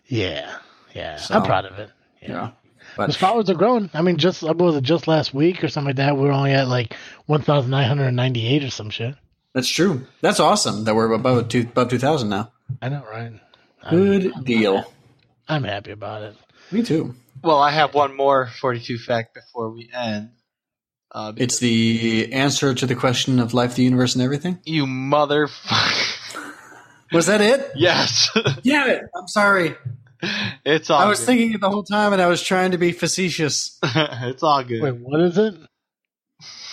[0.06, 0.56] Yeah,
[0.94, 1.90] yeah, So- I'm proud of it.
[2.22, 2.46] Yeah.
[2.46, 2.52] His
[2.98, 3.88] But followers are growing.
[3.94, 6.16] I mean, just what was it just last week or something like that?
[6.16, 6.94] We were only at like
[7.26, 9.14] 1,998 or some shit.
[9.54, 10.06] that's true.
[10.20, 12.52] That's awesome that we're above two, above 2000 now.
[12.82, 13.32] I know, right?
[13.82, 14.92] I'm, Good deal.
[15.48, 16.36] I'm happy about it.
[16.70, 17.14] Me too.
[17.42, 20.30] Well, I have one more 42 fact before we end.
[21.10, 24.58] Uh, It's the answer to the question of life, the universe, and everything.
[24.64, 26.52] you motherfucker.
[27.12, 27.70] Was that it?
[27.76, 28.28] yes,
[28.62, 29.02] Damn it!
[29.16, 29.76] I'm sorry.
[30.64, 31.00] it's all.
[31.00, 31.26] I was good.
[31.26, 33.78] thinking it the whole time, and I was trying to be facetious.
[33.82, 34.82] it's all good.
[34.82, 35.54] Wait, what is it?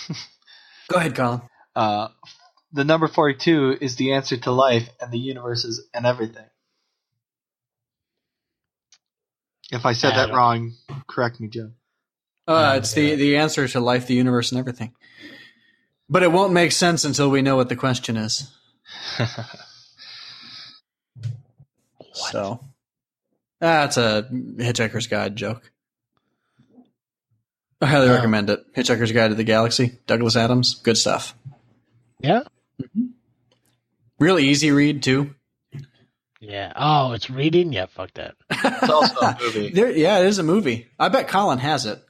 [0.88, 1.42] Go ahead, Colin.
[1.74, 2.08] Uh,
[2.72, 6.46] the number 42 is the answer to life and the universes and everything.
[9.70, 10.74] If I said that wrong,
[11.08, 11.72] correct me, Joe.
[12.46, 14.94] Uh, it's the, the answer to life, the universe, and everything.
[16.08, 18.48] But it won't make sense until we know what the question is.
[22.12, 22.60] So,
[23.60, 25.70] that's a Hitchhiker's Guide joke.
[27.80, 28.14] I highly Oh.
[28.14, 28.64] recommend it.
[28.74, 31.34] Hitchhiker's Guide to the Galaxy, Douglas Adams, good stuff.
[32.20, 32.42] Yeah.
[34.18, 35.34] Real easy read too.
[36.40, 36.72] Yeah.
[36.76, 37.72] Oh, it's reading.
[37.72, 37.86] Yeah.
[37.86, 38.34] Fuck that.
[38.50, 39.70] It's also a movie.
[39.70, 40.88] There, yeah, it is a movie.
[40.98, 42.02] I bet Colin has it.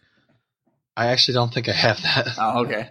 [0.96, 2.28] I actually don't think I have that.
[2.38, 2.90] Oh, okay.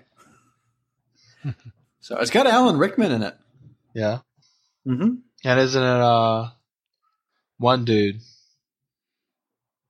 [2.02, 3.36] so it's got Alan Rickman in it.
[3.94, 4.20] Yeah.
[4.88, 5.16] Mm-hmm.
[5.44, 6.50] And isn't it uh
[7.58, 8.20] one dude?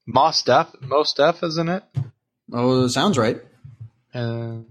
[0.06, 1.84] Mos Def Mos Def, isn't it?
[2.54, 3.42] Oh, sounds right.
[4.14, 4.66] And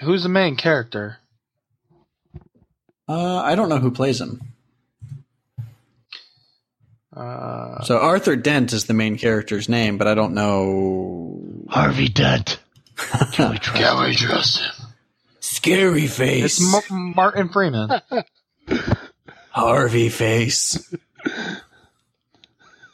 [0.00, 1.18] who's the main character?
[3.08, 4.40] Uh, I don't know who plays him.
[7.16, 11.40] Uh, So Arthur Dent is the main character's name, but I don't know.
[11.68, 12.58] Harvey Dent.
[13.32, 13.76] Can we trust?
[13.78, 14.86] can we trust him?
[15.40, 16.58] Scary face.
[16.60, 17.90] It's Mar- Martin Freeman.
[19.50, 20.94] Harvey face.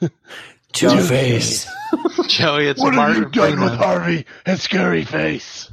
[0.73, 1.67] Two face.
[2.27, 5.71] Joey, it's What have you done with Harvey and Scary Face?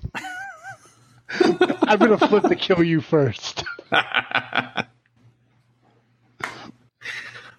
[1.29, 3.63] I'm gonna flip to kill you first.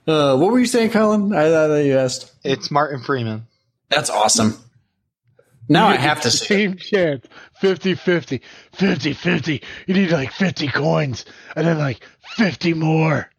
[0.07, 1.33] Uh, what were you saying, Colin?
[1.33, 2.33] I thought you asked.
[2.43, 3.47] It's Martin Freeman.
[3.89, 4.57] That's awesome.
[5.69, 6.45] Now I have to see.
[6.45, 6.49] it.
[6.49, 7.27] Same chance.
[7.61, 8.43] 50 50.
[8.73, 9.63] 50 50.
[9.87, 11.25] You need like 50 coins.
[11.55, 12.05] And then like
[12.37, 13.31] 50 more.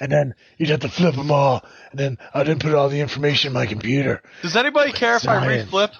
[0.00, 1.64] And then you'd have to flip them all.
[1.90, 4.22] And then I didn't put all the information in my computer.
[4.42, 5.70] Does anybody care if I Science.
[5.70, 5.92] reflip?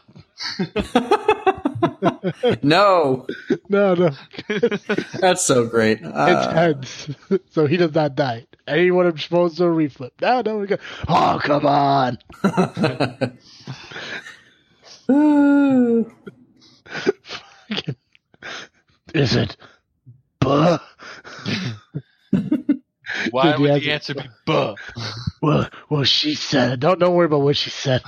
[2.62, 3.26] No,
[3.68, 4.10] No, no.
[5.20, 5.98] that's so great.
[6.00, 7.10] It's Uh, heads.
[7.50, 8.46] So he does not die.
[8.66, 10.10] Anyone I'm supposed to reflip.
[10.20, 10.76] No, no, we go.
[11.08, 12.18] Oh, come on.
[19.14, 19.56] Is it?
[20.40, 20.78] Buh?
[23.30, 24.74] Why Did would you the have- answer be buh?
[25.42, 26.80] Well, well, she said.
[26.80, 28.02] Don't don't worry about what she said.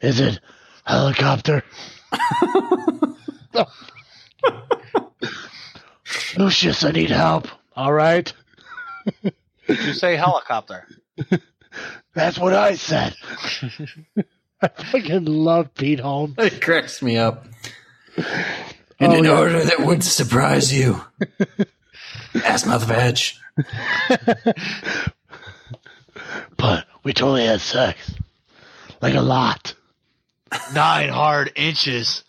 [0.00, 0.38] Is it
[0.84, 1.64] helicopter?
[6.36, 7.48] Lucius, I need help.
[7.74, 8.30] All right,
[9.66, 10.86] You say helicopter.
[12.14, 13.14] that's what I said.
[14.60, 16.34] I fucking love Pete Holmes.
[16.38, 17.46] it cracks me up.
[18.18, 18.22] Oh,
[19.00, 19.38] In Oh, an yeah.
[19.38, 21.00] order that would surprise you.
[22.44, 23.18] Ass mouth veg.
[26.56, 28.14] But we totally had sex,
[29.00, 29.74] like a lot.
[30.72, 32.24] Nine hard inches.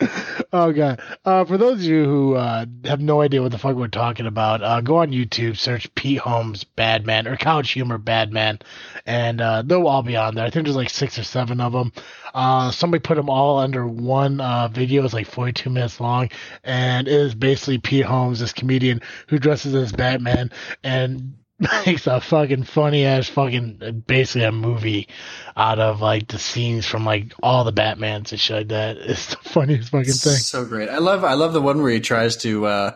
[0.52, 1.00] Oh god!
[1.24, 4.26] Uh, for those of you who uh, have no idea what the fuck we're talking
[4.26, 8.58] about, uh, go on YouTube, search Pete Holmes Badman or CollegeHumor Badman,
[9.06, 10.44] and uh, they'll all be on there.
[10.44, 11.92] I think there's like six or seven of them.
[12.34, 15.04] Uh, somebody put them all under one uh, video.
[15.04, 16.30] It's like 42 minutes long,
[16.64, 20.50] and it is basically Pete Holmes, this comedian who dresses as Batman
[20.82, 21.34] and
[21.86, 25.08] makes a fucking funny ass fucking basically a movie
[25.56, 28.96] out of like the scenes from like all the Batmans and shit like that.
[29.00, 30.36] It's the funniest fucking thing.
[30.38, 30.88] So great.
[30.88, 32.90] I love I love the one where he tries to uh,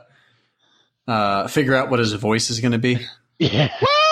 [1.07, 2.99] uh, figure out what his voice is going to be.
[3.37, 3.69] Yeah.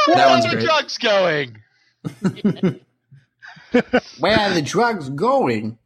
[0.06, 0.64] Where That are one's the great.
[0.64, 1.56] drugs going?
[4.18, 5.78] Where are the drugs going?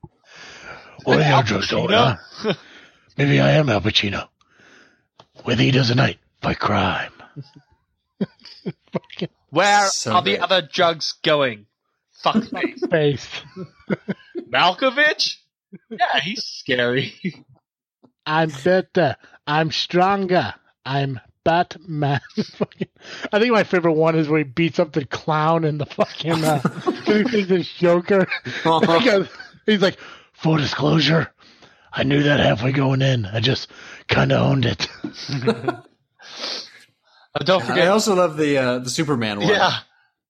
[1.04, 2.18] What Al are drugs going Pacino?
[2.46, 2.56] on?
[3.16, 4.28] Maybe I am Al Pacino.
[5.44, 7.12] With Heat as a Night by crime.
[9.03, 11.66] Fucking Where So are the other drugs going?
[12.12, 12.86] Fuck face.
[12.90, 13.28] face.
[14.51, 15.36] Malkovich?
[15.90, 17.14] Yeah, he's scary.
[18.24, 19.16] I'm better.
[19.47, 20.55] I'm stronger.
[20.84, 22.20] I'm Batman.
[23.32, 26.42] I think my favorite one is where he beats up the clown in the fucking.
[26.44, 28.26] Uh, 'cause he thinks it's Joker.
[28.64, 29.28] Because
[29.66, 29.99] he's like,
[30.32, 31.30] full disclosure,
[31.92, 33.26] I knew that halfway going in.
[33.26, 33.68] I just
[34.09, 34.88] kind of owned it.
[37.37, 37.84] Uh, don't forget.
[37.84, 39.49] I also love the uh, the Superman one.
[39.49, 39.70] Yeah.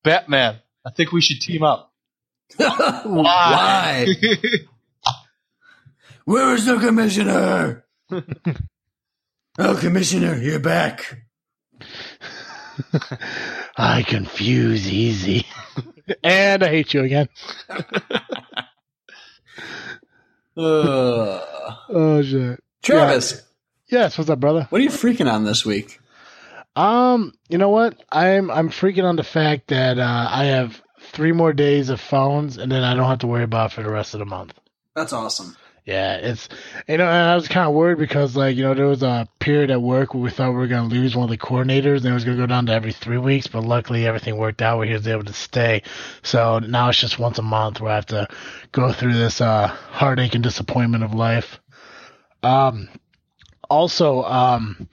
[0.03, 0.57] Batman.
[0.85, 1.93] I think we should team up.
[2.57, 4.07] Why?
[6.25, 7.85] Where is the commissioner?
[9.59, 11.23] oh, commissioner, you're back.
[13.77, 15.47] I confuse easy.
[16.23, 17.29] and I hate you again.
[20.57, 21.41] Uh,
[21.89, 22.61] Oh shit.
[22.83, 23.43] Travis,
[23.89, 24.67] Yes, what's up, brother?
[24.71, 26.01] what are you freaking on this week?
[26.77, 28.03] Um, you know what?
[28.12, 32.59] I'm I'm freaking on the fact that uh, I have three more days of phones,
[32.59, 34.53] and then I don't have to worry about it for the rest of the month.
[34.95, 35.57] That's awesome.
[35.87, 36.49] Yeah, it's
[36.87, 39.27] you know, and I was kind of worried because like you know there was a
[39.39, 42.07] period at work where we thought we were gonna lose one of the coordinators, and
[42.07, 43.47] it was gonna go down to every three weeks.
[43.47, 45.83] But luckily, everything worked out where he was able to stay.
[46.22, 48.29] So now it's just once a month where I have to
[48.72, 51.61] go through this uh, heartache and disappointment of life.
[52.43, 52.89] Um,
[53.70, 54.89] also, um,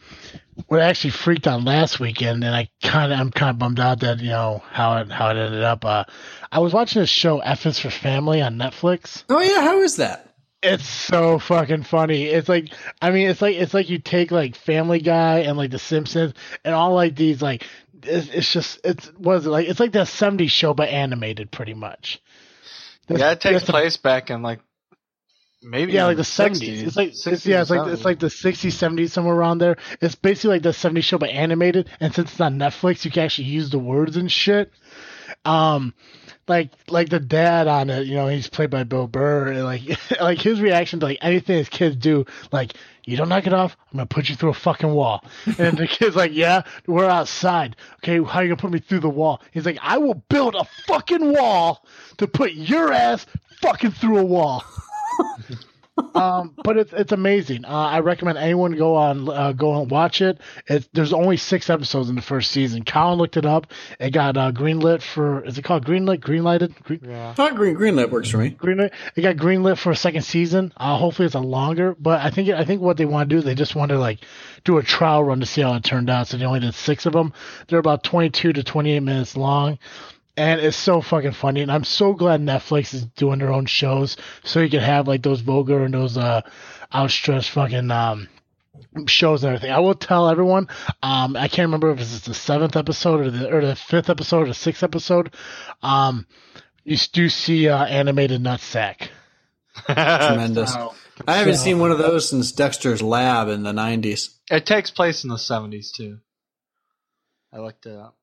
[0.68, 3.80] what I actually freaked on last weekend, and I kind of I'm kind of bummed
[3.80, 5.84] out that you know how it how it ended up.
[5.86, 6.04] Uh,
[6.52, 9.24] I was watching this show F is for Family on Netflix.
[9.30, 10.30] Oh yeah, how is that?
[10.62, 12.24] It's so fucking funny.
[12.26, 15.72] It's like I mean, it's like it's like you take like Family Guy and like
[15.72, 16.34] The Simpsons
[16.64, 17.66] and all like these like
[18.02, 19.68] it's, it's just it's what is it like?
[19.68, 22.22] It's like that '70s show but animated, pretty much.
[23.08, 24.62] That's- Yeah, it takes that's the- place back in like
[25.64, 26.84] maybe yeah, like the seventies.
[26.84, 29.78] It's like it's, yeah, it's like it's like the sixties, seventies, somewhere around there.
[30.02, 33.24] It's basically like the '70s show but animated, and since it's on Netflix, you can
[33.24, 34.72] actually use the words and shit.
[35.46, 35.94] Um,
[36.48, 39.48] like like the dad on it, you know, he's played by Bill Burr.
[39.48, 39.82] And like
[40.22, 42.74] like his reaction to like anything his kids do, like
[43.06, 45.24] you don't knock it off, I'm gonna put you through a fucking wall.
[45.58, 47.76] And the kid's like, yeah, we're outside.
[47.98, 49.42] Okay, how you gonna put me through the wall?
[49.52, 51.86] He's like, I will build a fucking wall
[52.18, 53.26] to put your ass
[53.62, 54.64] fucking through a wall.
[56.16, 57.66] um, but it's it's amazing.
[57.66, 60.40] Uh, I recommend anyone go on uh, go and watch it.
[60.68, 62.84] It's there's only six episodes in the first season.
[62.84, 63.68] Colin looked it up.
[64.00, 66.20] It got uh, greenlit for is it called greenlit?
[66.20, 66.82] Greenlighted?
[66.84, 67.36] Green, yeah.
[67.38, 68.52] not green greenlit works for me.
[68.52, 68.92] greenlit.
[69.16, 70.74] It got greenlit for a second season.
[70.78, 71.96] Uh, hopefully it's a longer.
[72.00, 74.00] But I think I think what they want to do is they just want to
[74.00, 74.20] like
[74.64, 76.28] do a trial run to see how it turned out.
[76.28, 77.34] So they only did six of them.
[77.68, 79.78] They're about 22 to 28 minutes long.
[80.36, 84.18] And it's so fucking funny, and I'm so glad Netflix is doing their own shows,
[84.44, 86.42] so you can have like those vulgar and those uh
[86.94, 88.28] outstretched fucking um
[89.06, 89.72] shows and everything.
[89.72, 90.70] I will tell everyone.
[91.04, 94.42] Um, I can't remember if it's the seventh episode or the or the fifth episode
[94.42, 95.36] or the sixth episode.
[95.84, 96.26] Um,
[96.84, 99.10] you do see uh, animated nutsack.
[99.86, 100.74] Tremendous.
[100.74, 100.96] So-
[101.28, 104.30] I haven't so- seen one of those since Dexter's Lab in the '90s.
[104.50, 106.18] It takes place in the seventies too.
[107.54, 108.16] I looked it up.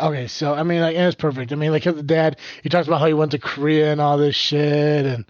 [0.00, 1.52] Okay, so I mean, like, and it's perfect.
[1.52, 4.16] I mean, like, his dad, he talks about how he went to Korea and all
[4.18, 5.24] this shit, and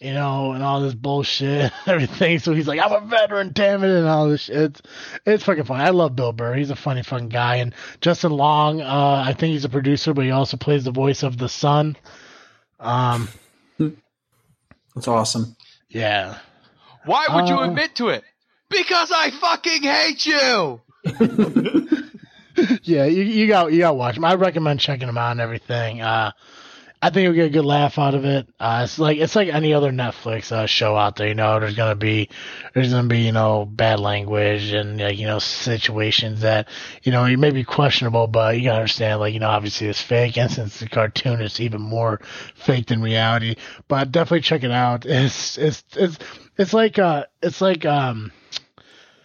[0.00, 2.38] you know, and all this bullshit, everything.
[2.38, 4.56] So he's like, I'm a veteran, damn it, and all this shit.
[4.56, 4.82] It's,
[5.24, 5.82] it's fucking funny.
[5.82, 6.54] I love Bill Burr.
[6.54, 7.56] He's a funny fucking guy.
[7.56, 11.22] And Justin Long, uh, I think he's a producer, but he also plays the voice
[11.22, 11.96] of the son.
[12.80, 13.28] Um,
[14.94, 15.56] That's awesome.
[15.88, 16.38] yeah.
[17.06, 18.24] Why would you Uh, admit to it?
[18.68, 20.80] Because I fucking hate you.
[22.84, 24.24] yeah, you you got you got to watch them.
[24.24, 26.02] I recommend checking them out and everything.
[26.02, 26.32] Uh,
[27.04, 28.48] I think you'll get a good laugh out of it.
[28.58, 31.28] Uh, it's like it's like any other Netflix uh, show out there.
[31.28, 32.30] You know, there's gonna be
[32.72, 36.68] there's gonna be you know bad language and like you know situations that
[37.02, 40.00] you know you may be questionable, but you gotta understand like you know obviously it's
[40.00, 42.20] fake, and since the cartoon is even more
[42.54, 43.56] fake than reality.
[43.86, 45.04] But definitely check it out.
[45.04, 46.18] It's it's it's
[46.56, 48.32] it's like uh it's like um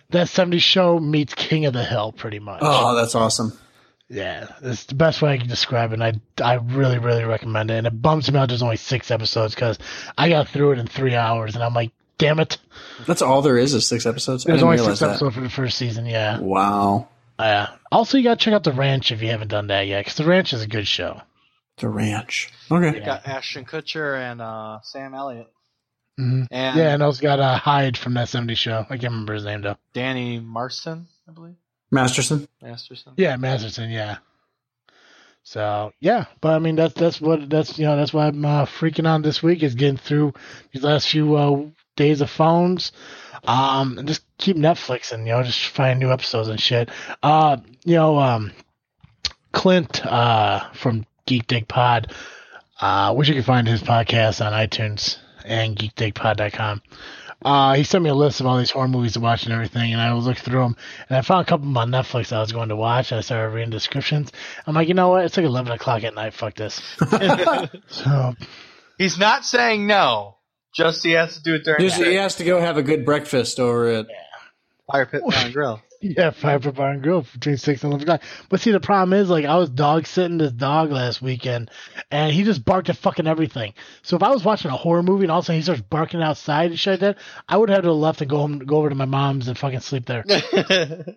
[0.09, 2.59] that 70s show meets King of the Hill, pretty much.
[2.61, 3.57] Oh, that's awesome.
[4.11, 6.01] Yeah, it's the best way I can describe it.
[6.01, 7.75] And I I really really recommend it.
[7.75, 8.47] And it bums me out.
[8.49, 9.77] There's only six episodes because
[10.17, 12.57] I got through it in three hours, and I'm like, damn it.
[13.05, 14.45] That's all there is is six episodes.
[14.45, 15.09] I There's didn't only six that.
[15.11, 16.07] episodes for the first season.
[16.07, 16.39] Yeah.
[16.39, 17.07] Wow.
[17.37, 20.01] Uh, also, you got to check out the Ranch if you haven't done that yet,
[20.05, 21.21] because the Ranch is a good show.
[21.77, 22.51] The ranch.
[22.69, 22.97] Okay.
[22.97, 25.47] It got Ashton Kutcher and uh, Sam Elliott
[26.19, 28.85] hmm and Yeah, and also got uh, Hyde from that 70s show.
[28.89, 29.77] I can't remember his name though.
[29.93, 31.55] Danny Marston, I believe.
[31.91, 32.45] Masterson.
[32.61, 33.13] Masterson.
[33.15, 33.89] Yeah, Masterson.
[33.89, 34.17] Yeah.
[35.43, 38.65] So yeah, but I mean that's that's what that's you know that's why I'm uh,
[38.65, 40.33] freaking on this week is getting through
[40.73, 41.63] these last few uh,
[41.95, 42.91] days of phones,
[43.47, 46.89] um, and just keep Netflix and you know just find new episodes and shit.
[47.23, 48.51] Uh, you know, um,
[49.53, 52.13] Clint uh from Geek Dig Pod,
[52.81, 56.81] uh, which you can find his podcast on iTunes and geekdigpod.com.
[57.41, 59.93] Uh, he sent me a list of all these horror movies to watch and everything,
[59.93, 60.75] and I was looking through them,
[61.07, 63.19] and I found a couple of them on Netflix I was going to watch, and
[63.19, 64.31] I started reading descriptions.
[64.67, 65.23] I'm like, you know what?
[65.23, 66.33] It's like 11 o'clock at night.
[66.33, 66.81] Fuck this.
[67.87, 68.35] so,
[68.97, 70.35] He's not saying no.
[70.75, 73.05] Just he has to do it during Just- he has to go have a good
[73.05, 74.07] breakfast over at.
[74.91, 75.81] fire pit and grill.
[76.17, 78.21] yeah, five for bar and grill between 6 and 11 o'clock.
[78.49, 81.71] But see, the problem is, like, I was dog sitting this dog last weekend,
[82.09, 83.73] and he just barked at fucking everything.
[84.01, 85.81] So if I was watching a horror movie and all of a sudden he starts
[85.81, 88.59] barking outside and shit like that, I would have to have left and go home,
[88.59, 90.25] go over to my mom's and fucking sleep there.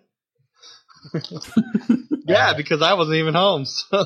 [2.25, 3.65] Yeah, because I wasn't even home.
[3.65, 4.05] So.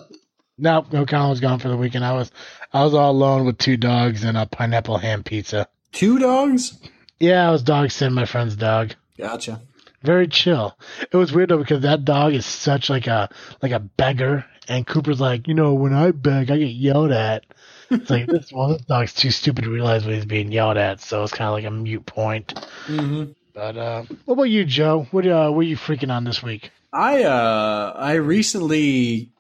[0.58, 2.04] Nope, no Colin was gone for the weekend.
[2.04, 2.32] I was
[2.74, 5.68] I was all alone with two dogs and a pineapple ham pizza.
[5.92, 6.78] Two dogs?
[7.20, 8.96] Yeah, I was dog sitting my friend's dog.
[9.18, 9.62] Gotcha.
[10.04, 10.78] Very chill.
[11.12, 13.30] It was weird though because that dog is such like a
[13.62, 17.46] like a beggar, and Cooper's like, you know, when I beg, I get yelled at.
[17.90, 21.02] It's like this well, this dog's too stupid to realize what he's being yelled at,
[21.02, 22.54] so it's kind of like a mute point.
[22.88, 23.32] Mm-hmm.
[23.54, 25.08] But uh, what about you, Joe?
[25.12, 26.72] What uh, what are you freaking on this week?
[26.94, 29.32] I uh I recently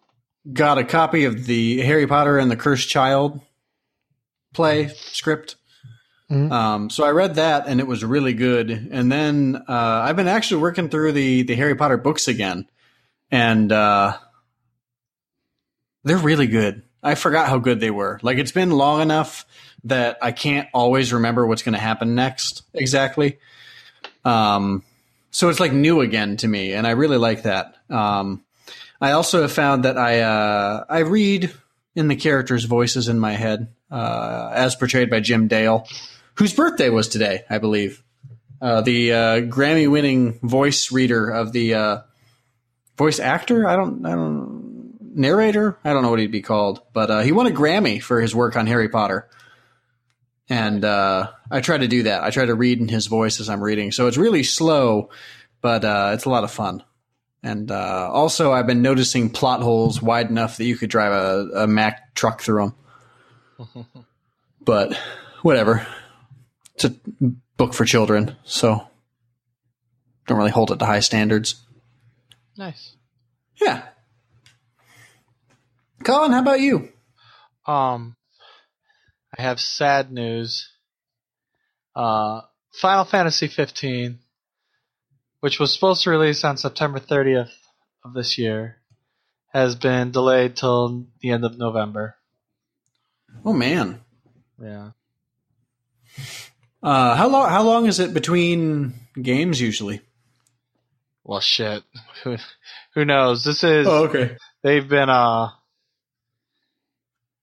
[0.52, 3.42] got a copy of the Harry Potter and the Cursed Child
[4.54, 5.56] play script.
[6.32, 6.52] Mhm.
[6.52, 8.70] Um, so I read that and it was really good.
[8.70, 12.68] And then uh, I've been actually working through the the Harry Potter books again,
[13.32, 14.18] and uh,
[16.04, 16.84] they're really good.
[17.02, 18.20] I forgot how good they were.
[18.22, 19.46] Like it's been long enough
[19.86, 23.40] that I can't always remember what's going to happen next exactly.
[24.26, 24.84] Um,
[25.32, 27.76] so it's like new again to me, and I really like that.
[27.90, 28.44] Um,
[29.00, 31.54] I also have found that I uh, I read
[31.96, 35.88] in the characters' voices in my head, uh, as portrayed by Jim Dale,
[36.38, 38.04] whose birthday was today, I believe.
[38.62, 41.98] Uh, the uh, Grammy-winning voice reader of the uh,
[42.98, 43.68] voice actor.
[43.68, 44.06] I don't.
[44.06, 44.68] I don't
[45.18, 45.78] narrator.
[45.84, 48.36] I don't know what he'd be called, but uh, he won a Grammy for his
[48.36, 49.28] work on Harry Potter.
[50.50, 52.24] And uh, I try to do that.
[52.24, 55.10] I try to read in his voice as I'm reading, so it's really slow,
[55.62, 56.84] but uh, it's a lot of fun.
[57.44, 61.64] And uh, also, I've been noticing plot holes wide enough that you could drive a,
[61.64, 62.74] a Mack truck through
[63.58, 63.86] them.
[64.62, 64.94] but
[65.42, 65.86] whatever.
[66.78, 66.96] It's a
[67.58, 68.88] book for children, so
[70.28, 71.66] don't really hold it to high standards.
[72.56, 72.96] Nice.
[73.60, 73.84] Yeah.
[76.04, 76.90] Colin, how about you?
[77.66, 78.16] Um,
[79.36, 80.70] I have sad news.
[81.96, 82.42] Uh,
[82.74, 84.20] Final Fantasy 15,
[85.40, 87.54] which was supposed to release on September 30th
[88.06, 88.78] of this year,
[89.52, 92.18] has been delayed till the end of November.
[93.44, 94.02] Oh man.
[94.62, 94.92] Yeah.
[96.88, 97.50] Uh, how long?
[97.50, 100.00] How long is it between games usually?
[101.26, 101.84] Well, shit.
[102.24, 102.38] Who,
[102.96, 103.44] who knows?
[103.44, 104.38] This is okay.
[104.64, 105.50] they've been uh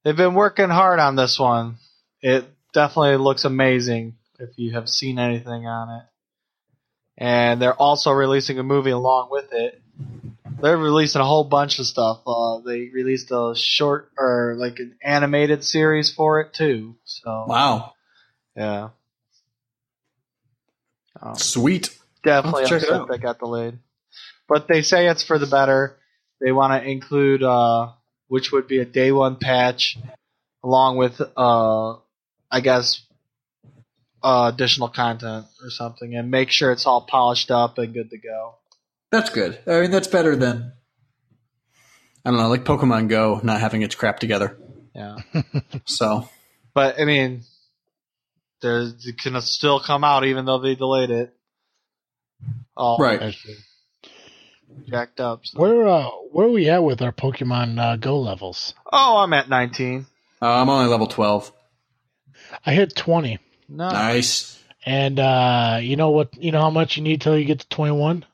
[0.03, 1.77] they've been working hard on this one.
[2.23, 6.05] It definitely looks amazing if you have seen anything on it.
[7.19, 9.79] And they're also releasing a movie along with it.
[10.63, 12.21] They're releasing a whole bunch of stuff.
[12.27, 16.97] Uh, they released a short or like an animated series for it too.
[17.05, 17.93] So Wow.
[18.57, 18.89] yeah,
[21.25, 21.91] um, Sweet.
[22.23, 23.09] definitely I'll check it upset out.
[23.09, 23.79] that got delayed.
[24.49, 25.97] But they say it's for the better.
[26.41, 27.93] They want to include, uh,
[28.29, 29.97] which would be a day one patch,
[30.63, 31.93] along with, uh,
[32.51, 33.01] I guess,
[34.23, 38.19] uh, additional content or something, and make sure it's all polished up and good to
[38.19, 38.57] go.
[39.11, 39.59] That's good.
[39.67, 40.73] I mean, that's better than
[42.25, 44.57] I don't know, like Pokemon Go not having its crap together.
[44.95, 45.17] Yeah,
[45.85, 46.29] So
[46.73, 47.43] but I mean,
[48.65, 51.33] there's it can still come out even though they delayed it.
[52.77, 53.35] All right.
[54.89, 55.41] jacked up.
[55.45, 58.75] so- Where uh, where are we at with our Pokemon uh, Go levels?
[58.93, 60.07] Oh, I'm at 19.
[60.43, 61.53] uh, I'm only level twelve.
[62.67, 63.39] I hit twenty,
[63.69, 64.59] No, Nice.
[64.85, 66.35] and uh, you know what?
[66.43, 68.25] You know how much you need till you get to twenty one?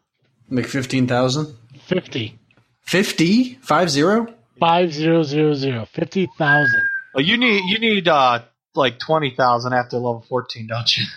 [0.49, 1.55] Make fifteen thousand.
[1.87, 2.39] Fifty.
[2.83, 3.55] Fifty?
[3.63, 4.33] Five zero?
[4.59, 5.87] Five zero zero zero.
[5.93, 6.83] Fifty thousand.
[7.15, 8.41] Well, you need you need uh
[8.75, 11.05] like twenty thousand after level fourteen, don't you?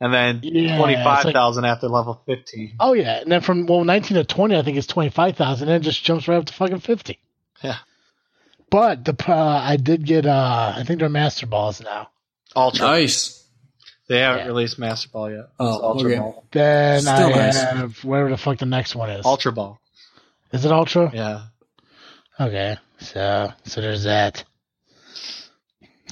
[0.00, 2.74] And then Yeah, twenty five it's like- after level fifteen.
[2.80, 5.68] Oh yeah, and then from well nineteen to twenty, I think it's twenty five thousand,
[5.68, 7.20] and it just jumps right up to fucking fifty.
[7.62, 7.76] Yeah.
[8.70, 12.08] But the uh, I did get uh, I think they're Master Balls now.
[12.56, 12.84] Ultra.
[12.86, 13.46] Nice.
[14.08, 14.46] They haven't Yeah.
[14.48, 15.44] released Master Ball yet.
[15.60, 16.18] Oh, It's Ultra okay.
[16.18, 16.44] Ball.
[16.50, 17.62] Then Still I nice.
[17.62, 19.24] have whatever the fuck the next one is.
[19.24, 19.78] Ultra Ball.
[20.52, 21.10] Is it Ultra?
[21.14, 21.42] Yeah.
[22.38, 24.44] Okay, so so there's that.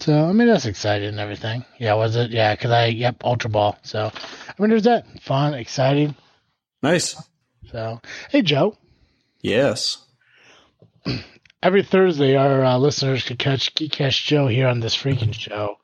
[0.02, 1.64] So I mean that's exciting and everything.
[1.78, 2.32] Yeah, was it?
[2.32, 3.78] Yeah, because I yep Ultra Ball.
[3.82, 4.10] So
[4.48, 6.16] I mean there's that fun, exciting.
[6.82, 7.14] Nice.
[7.70, 8.00] So
[8.30, 8.76] hey Joe,
[9.42, 9.98] Yes.
[11.62, 15.76] every Thursday our uh, listeners can catch Geekcast Joe here on this freaking show.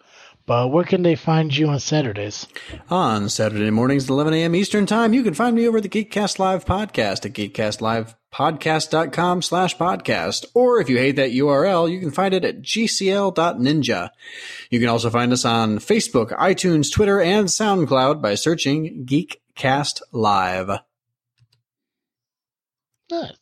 [0.49, 2.47] But where can they find you on Saturdays?
[2.89, 4.55] On Saturday mornings 11 a.m.
[4.55, 9.77] Eastern Time, you can find me over at the Geekcast Live podcast at geekcastlivepodcast.com slash
[9.77, 10.47] podcast.
[10.55, 14.09] Or if you hate that URL, you can find it at gcl.ninja.
[14.71, 20.71] You can also find us on Facebook, iTunes, Twitter, and SoundCloud by searching Geekcast Live.
[23.11, 23.33] Nice,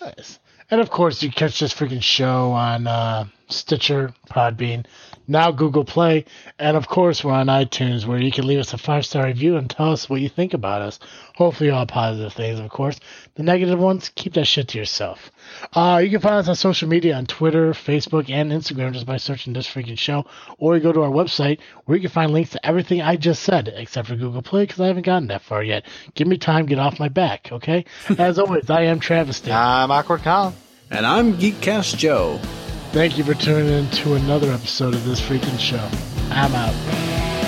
[0.00, 0.40] nice.
[0.72, 4.86] And of course, you catch this freaking show on uh, Stitcher, Podbean,
[5.30, 6.24] now Google Play,
[6.58, 9.56] and of course we're on iTunes where you can leave us a five star review
[9.56, 10.98] and tell us what you think about us.
[11.36, 12.98] Hopefully all positive things, of course.
[13.36, 15.30] The negative ones, keep that shit to yourself.
[15.72, 19.16] Uh, you can find us on social media on Twitter, Facebook, and Instagram just by
[19.16, 20.26] searching this freaking show,
[20.58, 23.44] or you go to our website where you can find links to everything I just
[23.44, 25.86] said, except for Google Play because I haven't gotten that far yet.
[26.14, 27.84] Give me time, get off my back, okay?
[28.18, 29.40] As always, I am Travis.
[29.40, 29.52] Day.
[29.52, 30.54] I'm awkward Colin.
[30.90, 32.40] And I'm Geekcast Joe.
[32.92, 35.88] Thank you for tuning in to another episode of this freaking show.
[36.32, 37.39] I'm out.